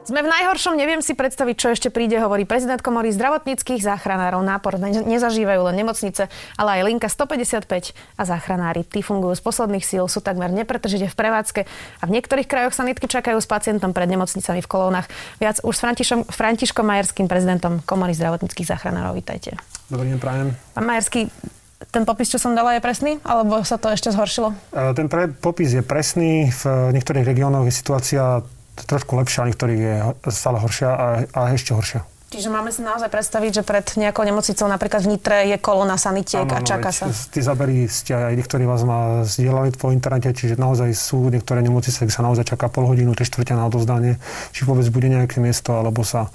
Sme 0.00 0.24
v 0.24 0.32
najhoršom, 0.32 0.80
neviem 0.80 1.04
si 1.04 1.12
predstaviť, 1.12 1.56
čo 1.60 1.68
ešte 1.76 1.88
príde, 1.92 2.16
hovorí 2.18 2.48
prezident 2.48 2.80
komory 2.80 3.12
zdravotníckých 3.12 3.84
záchranárov. 3.84 4.40
Nápor 4.40 4.80
nezažívajú 4.80 5.60
len 5.70 5.76
nemocnice, 5.76 6.32
ale 6.56 6.80
aj 6.80 6.88
linka 6.88 7.06
155 7.06 7.92
a 8.16 8.22
záchranári. 8.24 8.82
Tí 8.82 9.04
fungujú 9.04 9.36
z 9.36 9.42
posledných 9.44 9.84
síl, 9.84 10.08
sú 10.08 10.24
takmer 10.24 10.48
nepretržite 10.50 11.12
v 11.12 11.14
prevádzke 11.14 11.60
a 12.00 12.02
v 12.08 12.10
niektorých 12.16 12.48
krajoch 12.48 12.72
sanitky 12.74 13.06
čakajú 13.12 13.38
s 13.38 13.46
pacientom 13.46 13.92
pred 13.92 14.08
nemocnicami 14.08 14.64
v 14.64 14.68
kolónach. 14.72 15.06
Viac 15.36 15.60
už 15.62 15.76
s 15.76 15.80
Františom, 15.84 16.20
Františkom 16.26 16.86
Majerským, 16.88 17.28
prezidentom 17.28 17.84
komory 17.84 18.16
zdravotníckých 18.16 18.72
záchranárov. 18.72 19.14
Vítajte. 19.14 19.60
Dobrý 19.92 20.16
deň, 20.16 20.18
prajem. 20.18 20.48
Pán 20.74 20.90
Majerský, 20.90 21.28
ten 21.92 22.08
popis, 22.08 22.32
čo 22.32 22.40
som 22.40 22.56
dala, 22.56 22.76
je 22.76 22.82
presný? 22.82 23.20
Alebo 23.20 23.60
sa 23.68 23.76
to 23.76 23.92
ešte 23.92 24.10
zhoršilo? 24.10 24.56
Ten 24.96 25.12
pre, 25.12 25.28
popis 25.28 25.76
je 25.76 25.84
presný. 25.84 26.48
V 26.50 26.92
niektorých 26.96 27.24
regiónoch 27.24 27.68
je 27.68 27.74
situácia 27.76 28.42
trošku 28.86 29.16
lepšia, 29.16 29.48
niektorých 29.48 29.80
je 29.80 29.96
stále 30.30 30.60
horšia 30.60 30.90
a, 30.90 31.06
a 31.32 31.40
ešte 31.52 31.74
horšia. 31.74 32.04
Čiže 32.30 32.46
máme 32.46 32.70
si 32.70 32.86
naozaj 32.86 33.10
predstaviť, 33.10 33.58
že 33.58 33.62
pred 33.66 33.82
nejakou 33.98 34.22
nemocnicou 34.22 34.70
napríklad 34.70 35.02
v 35.02 35.18
Nitre 35.18 35.50
je 35.50 35.58
kolona 35.58 35.98
sanitiek 35.98 36.46
a 36.46 36.62
čaká 36.62 36.94
sa. 36.94 37.10
Tí 37.10 37.42
zaberí 37.42 37.90
ste 37.90 38.14
aj 38.14 38.38
niektorí 38.38 38.70
vás 38.70 38.86
ma 38.86 39.26
zdieľali 39.26 39.74
po 39.74 39.90
internete, 39.90 40.30
čiže 40.30 40.54
naozaj 40.54 40.94
sú 40.94 41.26
niektoré 41.26 41.58
nemocnice, 41.58 42.06
kde 42.06 42.14
sa 42.14 42.22
naozaj 42.22 42.54
čaká 42.54 42.70
pol 42.70 42.86
hodinu, 42.86 43.18
3 43.18 43.26
štvrťa 43.26 43.58
na 43.58 43.66
odovzdanie, 43.66 44.14
či 44.54 44.62
vôbec 44.62 44.86
bude 44.94 45.10
nejaké 45.10 45.42
miesto, 45.42 45.74
alebo 45.74 46.06
sa 46.06 46.30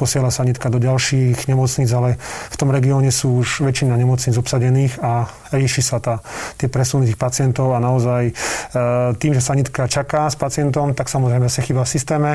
posiela 0.00 0.32
sanitka 0.32 0.72
do 0.72 0.80
ďalších 0.80 1.44
nemocníc, 1.44 1.92
ale 1.92 2.16
v 2.48 2.56
tom 2.56 2.72
regióne 2.72 3.12
sú 3.12 3.44
už 3.44 3.68
väčšina 3.68 4.00
nemocníc 4.00 4.40
obsadených 4.40 4.96
a 5.04 5.28
rieši 5.52 5.84
sa 5.84 6.00
tá, 6.00 6.24
tie 6.56 6.72
presuny 6.72 7.04
tých 7.04 7.20
pacientov 7.20 7.76
a 7.76 7.84
naozaj 7.84 8.22
e, 8.26 8.32
tým, 9.20 9.36
že 9.36 9.44
sanitka 9.44 9.92
čaká 9.92 10.24
s 10.24 10.40
pacientom, 10.40 10.96
tak 10.96 11.12
samozrejme 11.12 11.52
sa 11.52 11.60
chyba 11.60 11.84
v 11.84 11.90
systéme 11.92 12.30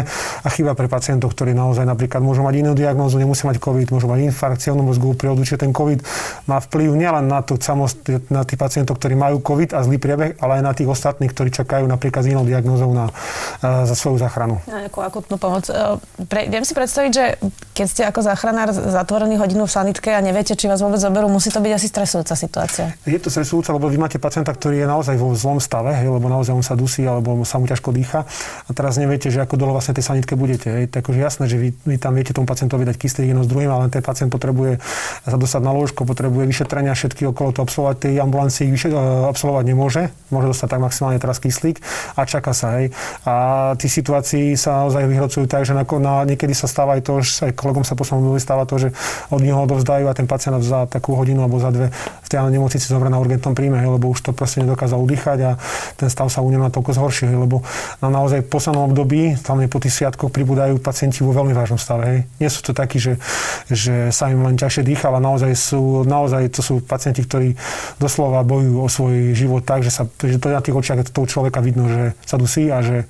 a 0.46 0.48
chyba 0.54 0.78
pre 0.78 0.86
pacientov, 0.86 1.34
ktorí 1.34 1.58
naozaj 1.58 1.90
napríklad 1.90 2.22
môžu 2.22 2.46
mať 2.46 2.56
inú 2.62 2.78
diagnózu 2.78 2.99
diagnózu, 3.00 3.16
nemusí 3.16 3.48
mať 3.48 3.64
COVID, 3.64 3.96
môžu 3.96 4.12
mať 4.12 4.28
infarkt 4.28 4.60
cievnu 4.60 4.84
mozgovú 4.84 5.16
prírodu, 5.16 5.48
čiže 5.48 5.64
ten 5.64 5.72
COVID 5.72 6.04
má 6.52 6.60
vplyv 6.60 7.00
nielen 7.00 7.32
na, 7.32 7.40
tú, 7.40 7.56
na 8.28 8.44
tých 8.44 8.60
pacientov, 8.60 9.00
ktorí 9.00 9.16
majú 9.16 9.40
COVID 9.40 9.72
a 9.72 9.80
zlý 9.88 9.96
priebeh, 9.96 10.36
ale 10.44 10.60
aj 10.60 10.64
na 10.68 10.74
tých 10.76 10.92
ostatných, 10.92 11.32
ktorí 11.32 11.56
čakajú 11.56 11.88
napríklad 11.88 12.28
s 12.28 12.36
inou 12.36 12.44
diagnózou 12.44 12.92
na, 12.92 13.08
uh, 13.08 13.88
za 13.88 13.96
svoju 13.96 14.20
záchranu. 14.20 14.60
Nejakú 14.68 15.00
akutnú 15.00 15.40
pomoc. 15.40 15.64
E, 15.72 15.96
pre, 16.28 16.52
viem 16.52 16.68
si 16.68 16.76
predstaviť, 16.76 17.12
že 17.16 17.40
keď 17.80 17.88
ste 17.88 18.04
ako 18.04 18.20
záchranár 18.28 18.76
zatvorený 18.76 19.40
hodinu 19.40 19.64
v 19.64 19.72
sanitke 19.72 20.12
a 20.12 20.20
neviete, 20.20 20.52
či 20.52 20.68
vás 20.68 20.84
vôbec 20.84 21.00
zoberú, 21.00 21.32
musí 21.32 21.48
to 21.48 21.64
byť 21.64 21.72
asi 21.80 21.88
stresujúca 21.88 22.36
situácia. 22.36 22.92
Je 23.08 23.16
to 23.16 23.32
stresujúca, 23.32 23.72
lebo 23.72 23.88
vy 23.88 23.96
máte 23.96 24.20
pacienta, 24.20 24.52
ktorý 24.52 24.84
je 24.84 24.88
naozaj 24.92 25.16
vo 25.16 25.32
zlom 25.32 25.64
stave, 25.64 25.96
hej, 25.96 26.12
lebo 26.12 26.28
naozaj 26.28 26.52
on 26.52 26.60
sa 26.60 26.76
dusí 26.76 27.08
alebo 27.08 27.40
sa 27.48 27.56
mu 27.56 27.72
ťažko 27.72 27.96
dýcha 27.96 28.28
a 28.68 28.70
teraz 28.76 29.00
neviete, 29.00 29.32
že 29.32 29.40
ako 29.40 29.56
dlho 29.56 29.72
vlastne 29.72 29.96
tej 29.96 30.12
sanitke 30.12 30.36
budete. 30.36 30.68
Hej. 30.68 30.92
Takže 30.92 31.24
jasné, 31.24 31.48
že 31.48 31.56
vy, 31.56 31.72
vy 31.88 31.96
tam 31.96 32.20
viete 32.20 32.36
tomu 32.36 32.44
pacientovi 32.44 32.84
dať 32.84 33.00
kyslík 33.00 33.32
jedno 33.32 33.48
s 33.48 33.50
druhým, 33.50 33.72
ale 33.72 33.88
ten 33.88 34.04
pacient 34.04 34.28
potrebuje 34.28 34.84
sa 35.24 35.40
dostať 35.40 35.62
na 35.64 35.72
lôžko, 35.72 36.04
potrebuje 36.04 36.52
vyšetrenia 36.52 36.92
všetky 36.92 37.32
okolo 37.32 37.56
to 37.56 37.64
absolvovať, 37.64 37.96
tej 38.12 38.14
ambulancii 38.20 38.68
vyše, 38.68 38.92
absolvovať 39.32 39.64
nemôže, 39.64 40.12
môže 40.36 40.52
dostať 40.52 40.68
tak 40.68 40.82
maximálne 40.84 41.20
teraz 41.24 41.40
kyslík 41.40 41.80
a 42.20 42.28
čaká 42.28 42.52
sa. 42.52 42.84
Hej. 42.84 42.92
A 43.24 43.34
tí 43.80 43.88
situácii 43.88 44.60
sa 44.60 44.84
naozaj 44.84 45.08
vyhrocujú 45.08 45.48
tak, 45.48 45.64
že 45.64 45.72
na, 45.72 45.88
na, 45.88 46.28
niekedy 46.28 46.52
sa 46.52 46.68
stáva 46.68 47.00
aj 47.00 47.08
to, 47.08 47.24
že 47.24 47.48
aj 47.48 47.54
kolegom 47.70 47.86
sa 47.86 47.94
poslednom 47.94 48.34
stáva 48.42 48.66
to, 48.66 48.82
že 48.82 48.90
od 49.30 49.46
neho 49.46 49.62
odovzdajú 49.70 50.10
a 50.10 50.18
ten 50.18 50.26
pacient 50.26 50.66
za 50.66 50.90
takú 50.90 51.14
hodinu 51.14 51.46
alebo 51.46 51.62
za 51.62 51.70
dve 51.70 51.94
v 52.30 52.54
nemocnici 52.54 52.86
zomre 52.86 53.10
na 53.10 53.18
urgentnom 53.18 53.58
príjme, 53.58 53.82
lebo 53.82 54.14
už 54.14 54.30
to 54.30 54.32
proste 54.38 54.62
nedokázal 54.62 55.02
udýchať 55.02 55.40
a 55.50 55.52
ten 55.98 56.14
stav 56.14 56.30
sa 56.30 56.46
u 56.46 56.50
neho 56.54 56.62
natoľko 56.62 56.94
zhoršil, 56.94 57.34
lebo 57.34 57.66
na 58.04 58.14
naozaj 58.14 58.46
v 58.46 58.50
poslednom 58.54 58.94
období, 58.94 59.40
tam 59.42 59.58
po 59.66 59.80
tých 59.82 60.04
sviatkoch 60.04 60.30
pribúdajú 60.30 60.78
pacienti 60.78 61.26
vo 61.26 61.34
veľmi 61.34 61.58
vážnom 61.58 61.82
stave. 61.82 62.04
Hej. 62.06 62.20
Nie 62.38 62.50
sú 62.52 62.62
to 62.62 62.72
takí, 62.76 63.00
že 63.00 63.18
že 63.70 64.10
sa 64.10 64.34
im 64.34 64.42
len 64.44 64.58
ťažšie 64.58 64.84
dýcha, 64.84 65.14
ale 65.14 65.22
naozaj 65.22 65.54
sú, 65.54 66.04
naozaj 66.04 66.52
to 66.52 66.62
sú 66.66 66.82
pacienti, 66.82 67.22
ktorí 67.24 67.54
doslova 68.02 68.42
bojujú 68.42 68.76
o 68.82 68.90
svoj 68.90 69.16
život 69.38 69.62
tak, 69.64 69.86
že, 69.86 69.94
sa, 69.94 70.04
že 70.20 70.42
to 70.42 70.50
na 70.50 70.60
tých 70.60 70.76
očiach 70.76 71.00
toho 71.14 71.30
človeka 71.30 71.62
vidno, 71.62 71.86
že 71.86 72.18
sa 72.26 72.36
dusí 72.36 72.68
a 72.74 72.82
že 72.84 73.06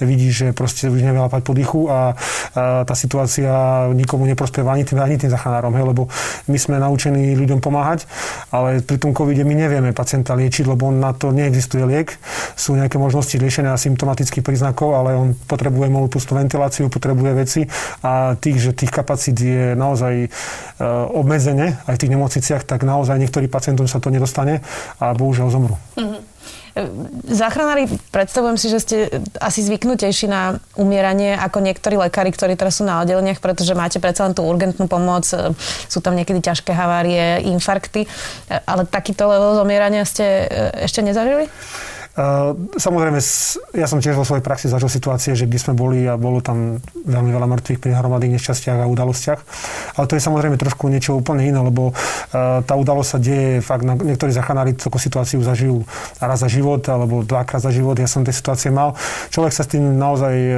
vidí, 0.00 0.30
že 0.30 0.56
proste 0.56 0.88
už 0.88 1.02
nevie 1.02 1.18
lapať 1.18 1.42
po 1.42 1.52
dýchu 1.52 1.80
a, 1.90 2.14
a 2.54 2.86
tá 2.86 2.94
situácia 2.96 3.50
nikomu 3.92 4.24
neprospieva 4.30 4.72
ani 4.72 4.86
tým, 4.86 5.02
ani 5.02 5.18
tým 5.20 5.34
zachanárom, 5.34 5.74
hej, 5.74 5.84
lebo 5.84 6.02
my 6.46 6.58
sme 6.58 6.78
naučení 6.78 7.34
ľuďom 7.34 7.58
pomáhať, 7.58 8.06
ale 8.54 8.63
pri 8.84 8.96
tom 9.00 9.16
covide 9.16 9.42
my 9.42 9.54
nevieme 9.54 9.90
pacienta 9.96 10.36
liečiť, 10.36 10.64
lebo 10.68 10.92
na 10.92 11.12
to 11.16 11.30
neexistuje 11.30 11.84
liek. 11.86 12.16
Sú 12.54 12.76
nejaké 12.76 12.98
možnosti 13.00 13.34
riešenia 13.34 13.76
symptomatických 13.76 14.44
príznakov, 14.44 14.96
ale 14.96 15.16
on 15.16 15.32
potrebuje 15.34 15.88
malú 15.90 16.08
pustú 16.08 16.34
ventiláciu, 16.36 16.92
potrebuje 16.92 17.32
veci 17.34 17.60
a 18.02 18.34
tých, 18.34 18.58
že 18.60 18.70
tých 18.76 18.92
kapacít 18.92 19.36
je 19.40 19.64
naozaj 19.78 20.14
e, 20.24 20.28
obmedzenie 21.14 21.78
aj 21.86 21.94
v 21.96 22.00
tých 22.00 22.12
nemocniciach, 22.12 22.62
tak 22.66 22.82
naozaj 22.82 23.20
niektorým 23.20 23.50
pacientom 23.50 23.86
sa 23.86 24.02
to 24.02 24.10
nedostane 24.10 24.60
a 25.00 25.14
bohužiaľ 25.14 25.48
zomru. 25.52 25.76
Mm-hmm. 25.96 26.33
Záchranári, 27.30 27.86
predstavujem 28.10 28.58
si, 28.58 28.66
že 28.66 28.82
ste 28.82 28.96
asi 29.38 29.62
zvyknutejší 29.62 30.26
na 30.26 30.58
umieranie 30.74 31.38
ako 31.38 31.62
niektorí 31.62 31.94
lekári, 31.94 32.34
ktorí 32.34 32.58
teraz 32.58 32.82
sú 32.82 32.84
na 32.84 32.98
oddeleniach, 32.98 33.38
pretože 33.38 33.78
máte 33.78 34.02
predsa 34.02 34.26
len 34.26 34.34
tú 34.34 34.42
urgentnú 34.42 34.90
pomoc, 34.90 35.22
e, 35.30 35.54
sú 35.86 36.02
tam 36.02 36.18
niekedy 36.18 36.42
ťažké 36.42 36.74
havárie, 36.74 37.46
infarkty, 37.46 38.10
ale 38.66 38.90
takýto 38.90 39.30
level 39.30 39.54
zomierania 39.54 40.02
ste 40.02 40.50
ešte 40.82 40.98
nezažili? 41.06 41.46
Samozrejme, 42.78 43.18
ja 43.74 43.86
som 43.90 43.98
tiež 43.98 44.14
vo 44.14 44.22
svojej 44.22 44.46
praxi 44.46 44.70
zažil 44.70 44.86
situácie, 44.86 45.34
že 45.34 45.50
kde 45.50 45.58
sme 45.58 45.74
boli 45.74 46.06
a 46.06 46.14
bolo 46.14 46.38
tam 46.38 46.78
veľmi 46.94 47.30
veľa 47.34 47.50
mŕtvych 47.50 47.82
pri 47.82 47.90
hromadných 47.98 48.38
nešťastiach 48.38 48.86
a 48.86 48.90
udalostiach. 48.90 49.40
Ale 49.98 50.06
to 50.06 50.14
je 50.14 50.22
samozrejme 50.22 50.54
trošku 50.54 50.86
niečo 50.86 51.18
úplne 51.18 51.42
iné, 51.42 51.58
lebo 51.58 51.90
tá 52.62 52.74
udalosť 52.78 53.10
sa 53.10 53.18
deje 53.18 53.58
fakt, 53.66 53.82
na, 53.82 53.98
niektorí 53.98 54.30
zachánári 54.30 54.78
takú 54.78 55.02
situáciu 55.02 55.42
zažijú 55.42 55.82
raz 56.22 56.38
za 56.38 56.46
život 56.46 56.86
alebo 56.86 57.26
dvakrát 57.26 57.58
za 57.58 57.74
život. 57.74 57.98
Ja 57.98 58.06
som 58.06 58.22
tej 58.22 58.38
situácie 58.38 58.70
mal. 58.70 58.94
Človek 59.34 59.50
sa 59.50 59.66
s 59.66 59.74
tým 59.74 59.98
naozaj 59.98 60.34
e, 60.34 60.54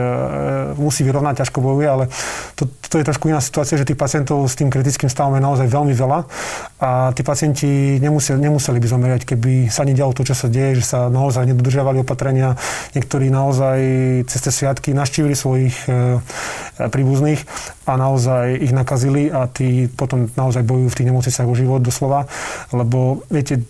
musí 0.76 1.08
vyrovnať, 1.08 1.40
ťažko 1.40 1.64
bojuje, 1.64 1.88
ale 1.88 2.04
to, 2.52 2.68
to 2.68 3.00
je 3.00 3.08
trošku 3.08 3.32
iná 3.32 3.40
situácia, 3.40 3.80
že 3.80 3.88
tých 3.88 3.96
pacientov 3.96 4.44
s 4.44 4.60
tým 4.60 4.68
kritickým 4.68 5.08
stavom 5.08 5.40
je 5.40 5.42
naozaj 5.42 5.66
veľmi 5.72 5.96
veľa 5.96 6.18
a 6.76 7.16
tí 7.16 7.24
pacienti 7.24 7.96
nemuseli, 7.96 8.36
nemuseli 8.36 8.76
by 8.76 8.88
zomierať, 8.92 9.22
keby 9.24 9.72
sa 9.72 9.88
nedialo 9.88 10.12
to, 10.12 10.28
čo 10.28 10.36
sa 10.36 10.52
deje, 10.52 10.84
že 10.84 10.84
sa 10.84 11.08
naozaj 11.08 11.45
nedodržiavali 11.52 12.02
opatrenia. 12.02 12.58
Niektorí 12.98 13.30
naozaj 13.30 13.78
cez 14.26 14.40
tie 14.42 14.52
sviatky 14.52 14.90
naštívili 14.90 15.38
svojich 15.38 15.76
e, 15.86 16.18
príbuzných 16.76 17.40
a 17.86 17.94
naozaj 17.94 18.58
ich 18.58 18.72
nakazili 18.74 19.30
a 19.30 19.46
tí 19.46 19.86
potom 19.86 20.26
naozaj 20.34 20.66
bojujú 20.66 20.88
v 20.90 20.96
tých 20.98 21.08
nemocniciach 21.08 21.48
o 21.48 21.54
život 21.54 21.80
doslova, 21.82 22.26
lebo 22.74 23.22
viete, 23.30 23.62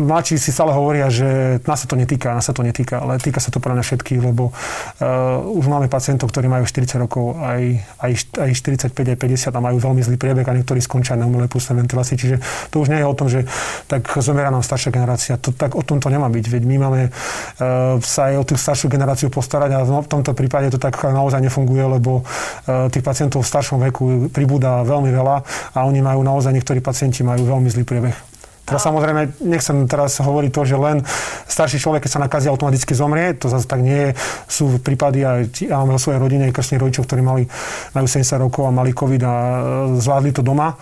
mladší 0.00 0.40
si 0.40 0.50
stále 0.50 0.72
hovoria, 0.72 1.12
že 1.12 1.60
nás 1.68 1.84
sa 1.84 1.86
to 1.86 1.94
netýka, 1.94 2.32
nás 2.32 2.48
sa 2.48 2.56
to 2.56 2.64
netýka, 2.64 3.04
ale 3.04 3.20
týka 3.20 3.38
sa 3.38 3.52
to 3.52 3.60
pre 3.60 3.76
mňa 3.76 3.84
všetkých, 3.84 4.20
lebo 4.24 4.50
uh, 4.50 5.60
už 5.60 5.68
máme 5.68 5.86
pacientov, 5.92 6.32
ktorí 6.32 6.48
majú 6.48 6.64
40 6.64 7.04
rokov, 7.04 7.36
aj, 7.36 7.62
aj, 8.00 8.12
aj 8.40 8.50
45, 8.90 8.96
aj 8.96 9.18
50 9.20 9.52
a 9.52 9.60
majú 9.60 9.76
veľmi 9.76 10.00
zlý 10.00 10.16
priebeh 10.16 10.46
a 10.48 10.56
niektorí 10.56 10.80
skončia 10.80 11.20
na 11.20 11.28
umelej 11.28 11.52
pustnej 11.52 11.84
ventilácii. 11.84 12.16
Čiže 12.16 12.36
to 12.72 12.80
už 12.80 12.88
nie 12.88 12.98
je 12.98 13.06
o 13.06 13.14
tom, 13.14 13.28
že 13.28 13.44
tak 13.86 14.08
zomiera 14.24 14.48
nám 14.48 14.64
staršia 14.64 14.90
generácia. 14.90 15.36
To, 15.36 15.52
tak 15.52 15.76
o 15.76 15.84
tom 15.84 16.00
to 16.00 16.08
nemá 16.08 16.32
byť. 16.32 16.44
Veď 16.48 16.62
my 16.64 16.76
máme 16.80 17.00
uh, 17.12 18.00
sa 18.00 18.32
aj 18.32 18.34
o 18.40 18.44
tú 18.48 18.54
staršiu 18.56 18.88
generáciu 18.88 19.28
postarať 19.28 19.70
a 19.76 19.78
v 19.84 20.08
tomto 20.08 20.32
prípade 20.32 20.72
to 20.72 20.80
tak 20.80 20.96
naozaj 21.04 21.44
nefunguje, 21.44 21.84
lebo 22.00 22.24
uh, 22.24 22.88
tých 22.88 23.04
pacientov 23.04 23.44
v 23.44 23.50
staršom 23.52 23.78
veku 23.92 24.32
pribúda 24.32 24.80
veľmi 24.82 25.12
veľa 25.12 25.36
a 25.76 25.78
oni 25.84 26.00
majú 26.00 26.24
naozaj, 26.24 26.56
niektorí 26.56 26.80
pacienti 26.80 27.20
majú 27.20 27.44
veľmi 27.44 27.68
zlý 27.68 27.84
priebeh. 27.84 28.29
Teraz 28.70 28.86
samozrejme, 28.86 29.42
nechcem 29.42 29.90
teraz 29.90 30.22
hovoriť 30.22 30.50
to, 30.54 30.62
že 30.62 30.76
len 30.78 31.02
starší 31.50 31.82
človek, 31.82 32.06
keď 32.06 32.10
sa 32.14 32.20
nakazí, 32.22 32.46
automaticky 32.46 32.94
zomrie. 32.94 33.34
To 33.42 33.50
zase 33.50 33.66
tak 33.66 33.82
nie 33.82 33.98
je. 33.98 34.10
Sú 34.46 34.78
prípady 34.78 35.26
aj, 35.26 35.66
ja 35.66 35.82
mám 35.82 35.98
vo 35.98 36.00
svojej 36.00 36.22
rodine 36.22 36.54
krstných 36.54 36.78
rodičov, 36.78 37.10
ktorí 37.10 37.22
mali, 37.26 37.42
majú 37.90 38.06
70 38.06 38.46
rokov 38.46 38.62
a 38.64 38.70
mali 38.70 38.94
COVID 38.94 39.22
a 39.26 39.34
e, 39.34 39.60
zvládli 39.98 40.30
to 40.30 40.46
doma 40.46 40.78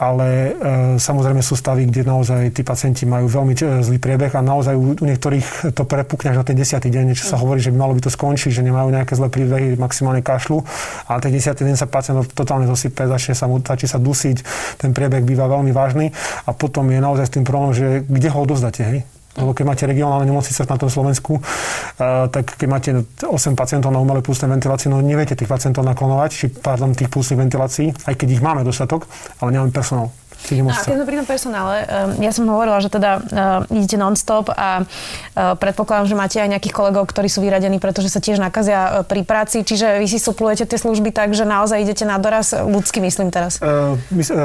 ale 0.00 0.26
e, 0.26 0.50
samozrejme 0.96 1.44
sú 1.44 1.60
stavy, 1.60 1.84
kde 1.84 2.08
naozaj 2.08 2.56
tí 2.56 2.64
pacienti 2.64 3.04
majú 3.04 3.28
veľmi 3.28 3.52
e, 3.52 3.84
zlý 3.84 4.00
priebeh 4.00 4.32
a 4.32 4.40
naozaj 4.40 4.72
u, 4.72 4.96
u 4.96 5.04
niektorých 5.04 5.76
to 5.76 5.84
prepukne 5.84 6.32
až 6.32 6.40
na 6.40 6.44
ten 6.48 6.56
desiatý 6.56 6.88
deň, 6.88 7.12
čo 7.12 7.28
sa 7.28 7.36
mm. 7.36 7.40
hovorí, 7.44 7.60
že 7.60 7.68
by 7.68 7.76
malo 7.76 7.92
by 7.92 8.00
to 8.00 8.08
skončiť, 8.08 8.48
že 8.48 8.64
nemajú 8.64 8.88
nejaké 8.96 9.12
zlé 9.12 9.28
priebehy, 9.28 9.76
maximálne 9.76 10.24
kašľu 10.24 10.64
a 11.04 11.20
ten 11.20 11.36
desiatý 11.36 11.68
deň 11.68 11.76
sa 11.76 11.84
pacient 11.84 12.24
totálne 12.32 12.64
zosype, 12.64 13.04
začne 13.04 13.36
sa 13.36 13.44
mu 13.44 13.60
začne 13.60 13.88
sa 13.92 14.00
dusiť, 14.00 14.36
ten 14.80 14.96
priebeh 14.96 15.20
býva 15.20 15.44
veľmi 15.52 15.68
vážny 15.68 16.16
a 16.48 16.50
potom 16.56 16.88
je 16.88 16.96
naozaj 16.96 17.28
s 17.28 17.34
tým 17.36 17.44
problém, 17.44 17.76
že 17.76 17.86
kde 18.08 18.28
ho 18.32 18.38
odozdáte, 18.40 18.80
hej? 18.80 19.04
Lebo 19.40 19.56
keď 19.56 19.64
máte 19.64 19.84
regionálne 19.88 20.28
nemocnice 20.28 20.68
na 20.68 20.76
tom 20.76 20.92
Slovensku, 20.92 21.40
uh, 21.40 22.28
tak 22.28 22.60
keď 22.60 22.68
máte 22.68 22.90
8 23.24 23.56
pacientov 23.56 23.90
na 23.90 23.98
umelej 23.98 24.22
pulsnej 24.22 24.52
ventilácii, 24.52 24.92
no 24.92 25.00
neviete 25.00 25.32
tých 25.32 25.48
pacientov 25.48 25.82
naklonovať, 25.82 26.30
či 26.30 26.46
pardon, 26.52 26.92
tých 26.92 27.08
pulsných 27.08 27.40
ventilácií, 27.48 27.90
aj 28.04 28.14
keď 28.14 28.28
ich 28.36 28.44
máme 28.44 28.60
dostatok, 28.62 29.08
ale 29.40 29.56
nemáme 29.56 29.72
personál. 29.72 30.12
No 30.50 30.72
a 30.72 30.82
keď 30.82 30.96
sme 30.98 31.06
pri 31.06 31.18
tom 31.22 31.28
personále, 31.28 31.76
um, 31.84 32.18
ja 32.18 32.32
som 32.34 32.48
hovorila, 32.48 32.82
že 32.82 32.90
teda 32.90 33.10
uh, 33.20 33.76
idete 33.76 33.94
non-stop 34.00 34.50
a 34.50 34.82
uh, 34.82 35.54
predpokladám, 35.54 36.10
že 36.10 36.16
máte 36.18 36.36
aj 36.42 36.50
nejakých 36.58 36.74
kolegov, 36.74 37.06
ktorí 37.06 37.30
sú 37.30 37.44
vyradení, 37.44 37.78
pretože 37.78 38.10
sa 38.10 38.18
tiež 38.18 38.42
nakazia 38.42 39.06
pri 39.06 39.22
práci, 39.22 39.62
čiže 39.62 40.02
vy 40.02 40.06
si 40.10 40.18
suplujete 40.18 40.66
tie 40.66 40.78
služby 40.80 41.14
tak, 41.14 41.36
že 41.36 41.46
naozaj 41.46 41.86
idete 41.86 42.02
na 42.02 42.18
doraz, 42.18 42.50
ľudsky 42.50 42.98
myslím 43.04 43.30
teraz. 43.30 43.62
Uh, 43.62 43.94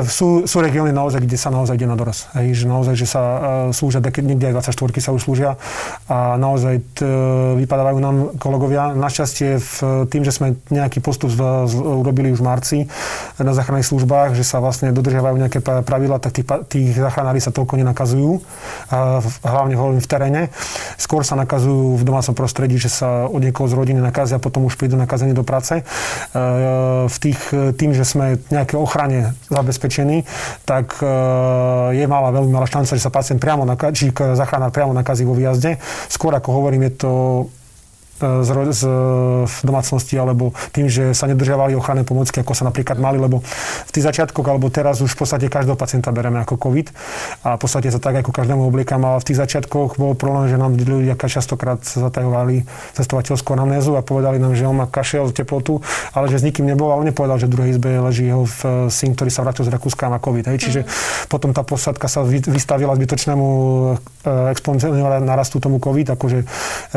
sú, 0.06 0.46
sú 0.46 0.58
regióny 0.62 0.94
naozaj, 0.94 1.26
kde 1.26 1.38
sa 1.40 1.50
naozaj 1.50 1.80
ide 1.80 1.90
na 1.90 1.98
doraz. 1.98 2.30
Hej, 2.38 2.62
že 2.62 2.66
naozaj, 2.70 2.94
že 2.94 3.08
sa 3.10 3.22
uh, 3.22 3.40
slúžia, 3.74 4.04
niekde 4.04 4.54
aj 4.54 4.74
24 4.74 5.02
sa 5.02 5.12
už 5.16 5.22
slúžia 5.26 5.58
a 6.06 6.38
naozaj 6.38 6.82
t, 6.94 7.02
vypadávajú 7.66 7.98
nám 7.98 8.16
kolegovia. 8.38 8.94
Našťastie 8.94 9.58
v 9.58 9.76
tým, 10.10 10.22
že 10.22 10.34
sme 10.34 10.58
nejaký 10.70 11.02
postup 11.02 11.34
z, 11.34 11.40
z, 11.70 11.74
urobili 11.78 12.30
už 12.34 12.42
v 12.42 12.46
marci 12.46 12.78
na 13.40 13.54
záchranných 13.54 13.88
službách, 13.88 14.38
že 14.38 14.44
sa 14.46 14.62
vlastne 14.62 14.92
dodržiavajú 14.92 15.36
nejaké 15.38 15.60
pravidla, 15.86 16.18
tak 16.18 16.34
tí, 16.34 16.42
tí 16.68 16.90
záchranári 16.90 17.38
sa 17.38 17.54
toľko 17.54 17.78
nenakazujú, 17.78 18.42
a 18.90 19.22
hlavne 19.46 19.78
hovorím 19.78 20.02
v 20.02 20.10
teréne. 20.10 20.42
Skôr 20.98 21.22
sa 21.22 21.38
nakazujú 21.38 22.02
v 22.02 22.04
domácom 22.04 22.34
prostredí, 22.34 22.82
že 22.82 22.90
sa 22.90 23.30
od 23.30 23.40
niekoho 23.40 23.70
z 23.70 23.78
rodiny 23.78 24.02
nakazia, 24.02 24.42
potom 24.42 24.66
už 24.66 24.76
prídu 24.76 24.98
nakazení 24.98 25.38
do 25.38 25.46
práce. 25.46 25.80
E, 25.80 25.84
v 27.06 27.18
tých, 27.22 27.40
tým, 27.78 27.94
že 27.94 28.04
sme 28.04 28.42
nejaké 28.50 28.76
ochrane 28.76 29.38
zabezpečení, 29.54 30.26
tak 30.66 30.98
e, 31.00 31.08
je 31.94 32.06
malá, 32.10 32.34
veľmi 32.34 32.52
malá 32.52 32.66
šanca, 32.66 32.98
že 32.98 33.06
sa 33.06 33.14
pacient 33.14 33.38
priamo 33.38 33.64
nakazí, 33.64 33.94
či 33.94 34.06
záchranár 34.12 34.74
priamo 34.74 34.92
nakazí 34.92 35.22
vo 35.22 35.38
výjazde. 35.38 35.78
Skôr 36.10 36.34
ako 36.34 36.50
hovorím, 36.52 36.90
je 36.90 36.94
to 36.98 37.12
z, 38.20 38.50
z, 38.72 38.82
v 39.46 39.56
domácnosti 39.68 40.16
alebo 40.18 40.56
tým, 40.72 40.88
že 40.88 41.12
sa 41.12 41.28
nedržiavali 41.30 41.78
ochranné 41.78 42.08
pomocky, 42.08 42.42
ako 42.42 42.56
sa 42.56 42.64
napríklad 42.66 42.98
mali, 42.98 43.20
lebo 43.20 43.44
v 43.86 43.92
tých 43.92 44.08
začiatkoch 44.08 44.46
alebo 44.48 44.72
teraz 44.72 45.04
už 45.04 45.14
v 45.14 45.20
podstate 45.26 45.46
každého 45.52 45.76
pacienta 45.76 46.16
bereme 46.16 46.40
ako 46.40 46.56
COVID 46.58 46.88
a 47.44 47.56
v 47.56 47.60
podstate 47.60 47.92
sa 47.92 48.00
tak 48.00 48.24
ako 48.24 48.32
každému 48.32 48.66
obliekam, 48.66 49.04
ale 49.04 49.20
v 49.20 49.28
tých 49.28 49.40
začiatkoch 49.44 50.00
bol 50.00 50.16
problém, 50.16 50.48
že 50.48 50.56
nám 50.56 50.80
ľudia 50.80 51.20
častokrát 51.20 51.82
zatajovali 51.84 52.64
cestovateľskú 52.96 53.50
anamnézu 53.58 53.98
a 53.98 54.06
povedali 54.06 54.40
nám, 54.40 54.54
že 54.54 54.64
on 54.64 54.78
má 54.78 54.88
kašel, 54.88 55.36
teplotu, 55.36 55.84
ale 56.16 56.32
že 56.32 56.40
s 56.40 56.44
nikým 56.48 56.64
nebol, 56.64 56.94
ale 56.94 57.12
nepovedal, 57.12 57.42
že 57.42 57.50
v 57.50 57.54
druhej 57.58 57.70
izbe 57.76 57.90
leží 58.00 58.30
jeho 58.30 58.48
v 58.48 58.88
syn, 58.88 59.18
ktorý 59.18 59.30
sa 59.34 59.44
vrátil 59.44 59.68
z 59.68 59.74
Rakúska 59.74 60.08
a 60.08 60.16
má 60.16 60.20
COVID. 60.22 60.46
Hej. 60.54 60.58
Čiže 60.64 60.80
mm. 60.86 60.90
potom 61.28 61.52
tá 61.52 61.66
posadka 61.66 62.06
sa 62.06 62.22
vystavila 62.24 62.94
zbytočnému 62.94 63.48
e, 64.24 64.32
exponenciálnemu 64.54 65.26
narastu 65.26 65.58
tomu 65.58 65.82
COVID, 65.82 66.14
akože 66.16 66.40
e, 66.42 66.46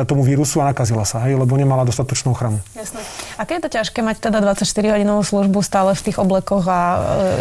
tomu 0.05 0.23
vírusu 0.23 0.61
a 0.61 0.71
nakazila 0.71 1.08
sa, 1.09 1.25
hej, 1.25 1.41
lebo 1.41 1.57
nemala 1.57 1.89
dostatočnú 1.89 2.37
ochranu. 2.37 2.61
Jasne. 2.77 3.01
Aké 3.41 3.57
je 3.57 3.63
to 3.65 3.71
ťažké 3.73 4.05
mať 4.05 4.29
teda 4.29 4.45
24-hodinovú 4.45 5.25
službu 5.25 5.65
stále 5.65 5.97
v 5.97 6.03
tých 6.05 6.21
oblekoch 6.21 6.69
a 6.69 6.81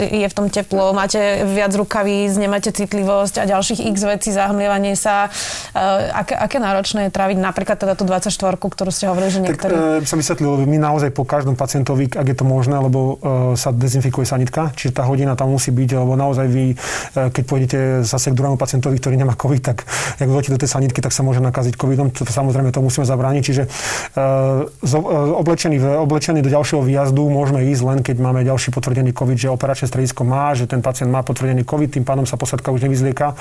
e, 0.08 0.24
je 0.24 0.28
v 0.32 0.36
tom 0.36 0.48
teplo, 0.48 0.96
máte 0.96 1.44
viac 1.44 1.76
rukavíc, 1.76 2.40
nemáte 2.40 2.72
citlivosť 2.72 3.44
a 3.44 3.50
ďalších 3.50 3.84
x 3.92 3.98
vecí, 4.08 4.30
zahmlievanie 4.32 4.96
sa. 4.96 5.28
E, 5.76 5.80
aké, 6.16 6.40
aké 6.40 6.58
náročné 6.64 7.10
je 7.10 7.12
tráviť 7.12 7.38
napríklad 7.44 7.76
teda 7.76 8.00
tú 8.00 8.08
24 8.08 8.32
ktorú 8.56 8.92
ste 8.94 9.12
hovorili, 9.12 9.32
že 9.36 9.42
niektorí... 9.44 9.74
Tak 9.76 10.04
e, 10.04 10.08
som 10.08 10.16
vysvetlil, 10.16 10.64
my 10.64 10.78
naozaj 10.80 11.12
po 11.12 11.28
každom 11.28 11.60
pacientovi, 11.60 12.08
ak 12.08 12.28
je 12.32 12.38
to 12.40 12.46
možné, 12.48 12.80
lebo 12.80 13.20
sa 13.58 13.74
dezinfikuje 13.74 14.24
sanitka, 14.24 14.72
čiže 14.78 14.96
tá 14.96 15.04
hodina 15.04 15.36
tam 15.36 15.52
musí 15.52 15.74
byť, 15.74 15.90
lebo 16.00 16.14
naozaj 16.16 16.46
vy, 16.48 16.66
keď 17.14 17.44
pôjdete 17.44 17.78
zase 18.06 18.32
k 18.32 18.38
druhému 18.38 18.56
pacientovi, 18.56 18.96
ktorý 19.02 19.16
nemá 19.18 19.34
COVID, 19.34 19.62
tak 19.64 19.84
ak 20.18 20.30
do 20.30 20.60
tej 20.60 20.70
sanitky, 20.70 21.00
tak 21.02 21.12
sa 21.12 21.26
môže 21.26 21.42
nakaziť 21.42 21.74
COVIDom. 21.74 22.14
To, 22.14 22.22
samozrejme 22.24 22.70
to 22.70 22.80
musíme 22.80 23.04
zabrániť. 23.04 23.42
Čiže 23.44 23.57
uh, 23.66 25.40
oblečený, 25.42 25.82
oblečený 25.82 26.46
do 26.46 26.54
ďalšieho 26.54 26.86
výjazdu 26.86 27.24
môžeme 27.26 27.66
ísť 27.72 27.84
len, 27.88 28.00
keď 28.06 28.16
máme 28.22 28.46
ďalší 28.46 28.70
potvrdený 28.70 29.16
COVID, 29.16 29.38
že 29.38 29.50
operačné 29.50 29.90
stredisko 29.90 30.22
má, 30.22 30.54
že 30.54 30.70
ten 30.70 30.84
pacient 30.86 31.10
má 31.10 31.26
potvrdený 31.26 31.66
COVID, 31.66 31.98
tým 31.98 32.06
pádom 32.06 32.30
sa 32.30 32.38
posadka 32.38 32.70
už 32.70 32.86
nevyzlieka, 32.86 33.34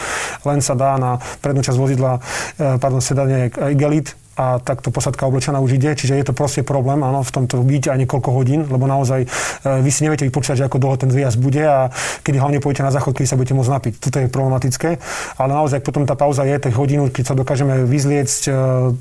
len 0.49 0.65
sa 0.65 0.73
dá 0.73 0.97
na 0.97 1.21
prednú 1.45 1.61
časť 1.61 1.77
vozidla, 1.77 2.13
uh, 2.17 2.81
pardon, 2.81 3.05
sedanie 3.05 3.53
igelit, 3.75 4.17
a 4.37 4.61
takto 4.61 4.93
posadka 4.93 5.25
oblečená 5.25 5.65
už 5.65 5.81
ide, 5.81 5.97
čiže 5.97 6.13
je 6.13 6.27
to 6.29 6.37
proste 6.37 6.61
problém, 6.61 7.01
áno, 7.01 7.25
v 7.25 7.33
tomto 7.33 7.65
byť 7.65 7.89
aj 7.89 7.99
niekoľko 8.05 8.31
hodín, 8.37 8.69
lebo 8.69 8.85
naozaj 8.85 9.25
e, 9.25 9.29
vy 9.81 9.89
si 9.89 10.05
neviete 10.05 10.29
vypočítať, 10.29 10.61
že 10.61 10.67
ako 10.69 10.77
dlho 10.77 10.97
ten 11.01 11.09
výjazd 11.09 11.41
bude 11.41 11.65
a 11.65 11.89
kedy 12.21 12.37
hlavne 12.37 12.61
pôjdete 12.61 12.85
na 12.85 12.93
záchod, 12.93 13.17
kedy 13.17 13.33
sa 13.33 13.41
budete 13.41 13.57
môcť 13.57 13.73
napiť. 13.73 13.93
Toto 13.97 14.17
je 14.21 14.29
problematické, 14.29 14.91
ale 15.41 15.51
naozaj 15.57 15.81
potom 15.81 16.05
tá 16.05 16.13
pauza 16.13 16.45
je, 16.45 16.53
tak 16.61 16.77
hodinu, 16.77 17.09
keď 17.09 17.33
sa 17.33 17.35
dokážeme 17.35 17.89
vyzliecť, 17.89 18.41
e, 18.45 18.51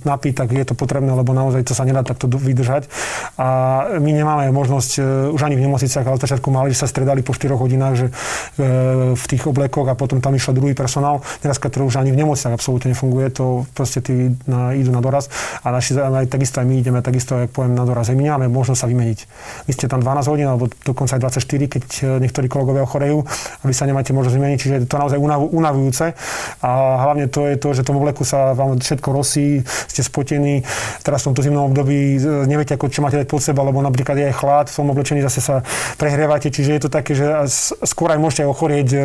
napiť, 0.08 0.34
tak 0.40 0.48
je 0.56 0.66
to 0.72 0.74
potrebné, 0.74 1.12
lebo 1.12 1.36
naozaj 1.36 1.68
to 1.68 1.76
sa 1.76 1.84
nedá 1.84 2.00
takto 2.08 2.32
vydržať. 2.32 2.88
A 3.36 3.48
my 4.00 4.12
nemáme 4.16 4.48
možnosť 4.56 4.92
e, 4.96 5.36
už 5.36 5.42
ani 5.44 5.60
v 5.60 5.68
nemocniciach, 5.68 6.08
ale 6.08 6.16
začiatku 6.16 6.48
mali, 6.48 6.72
že 6.72 6.80
sa 6.80 6.88
stredali 6.88 7.20
po 7.20 7.36
4 7.36 7.60
hodinách, 7.60 7.96
že 7.96 8.08
v 9.16 9.26
tých 9.28 9.44
oblekoch 9.48 9.88
a 9.92 9.98
potom 9.98 10.24
tam 10.24 10.36
išiel 10.36 10.56
druhý 10.56 10.72
personál. 10.72 11.20
Dneska 11.44 11.68
to 11.68 11.84
už 11.84 12.00
ani 12.00 12.16
v 12.16 12.24
nemocniciach 12.24 12.56
absolútne 12.56 12.96
nefunguje, 12.96 13.28
to 13.36 13.68
proste 13.76 14.00
tí 14.00 14.32
na, 14.48 14.72
idú 14.72 14.96
na 14.96 15.04
doraz 15.04 15.25
doraz 15.26 15.64
a 15.64 15.68
naši, 15.72 15.98
aj, 15.98 16.28
takisto 16.30 16.62
aj 16.62 16.68
my 16.68 16.76
ideme 16.80 17.00
takisto, 17.02 17.36
ako 17.36 17.52
poviem, 17.52 17.74
na 17.76 17.86
doraz. 17.86 18.10
My 18.14 18.24
nemáme 18.24 18.48
možnosť 18.50 18.80
sa 18.86 18.88
vymeniť. 18.88 19.20
Vy 19.66 19.72
ste 19.74 19.86
tam 19.90 20.00
12 20.02 20.32
hodín 20.32 20.48
alebo 20.48 20.70
dokonca 20.86 21.18
aj 21.18 21.22
24, 21.42 21.74
keď 21.74 21.86
e, 21.86 22.04
niektorí 22.22 22.48
kolegovia 22.48 22.86
ochorejú 22.86 23.26
a 23.26 23.64
vy 23.66 23.74
sa 23.74 23.90
nemáte 23.90 24.14
možnosť 24.14 24.36
vymeniť, 24.38 24.58
čiže 24.62 24.74
je 24.86 24.90
to 24.90 24.98
naozaj 25.02 25.18
unavujúce. 25.52 26.14
A 26.62 26.70
hlavne 27.02 27.26
to 27.28 27.50
je 27.50 27.56
to, 27.58 27.70
že 27.74 27.82
tomu 27.86 28.02
vleku 28.02 28.22
sa 28.22 28.54
vám 28.54 28.78
všetko 28.78 29.10
rosí, 29.10 29.66
ste 29.66 30.02
spotení. 30.06 30.62
Teraz 31.02 31.26
v 31.26 31.34
tomto 31.34 31.42
zimnom 31.42 31.74
období 31.74 32.18
e, 32.18 32.46
neviete, 32.46 32.78
ako 32.78 32.92
čo 32.92 33.02
máte 33.02 33.18
dať 33.18 33.28
pod 33.28 33.42
seba, 33.42 33.66
lebo 33.66 33.82
napríklad 33.82 34.16
je 34.18 34.26
aj 34.30 34.36
chlad, 34.38 34.66
v 34.70 34.76
tom 34.76 34.88
oblečení 34.94 35.20
zase 35.26 35.42
sa 35.42 35.56
prehrievate, 35.98 36.54
čiže 36.54 36.72
je 36.78 36.82
to 36.86 36.90
také, 36.92 37.18
že 37.18 37.26
skôr 37.86 38.14
aj 38.14 38.20
môžete 38.22 38.44
ochorieť 38.46 38.90
e, 38.94 39.00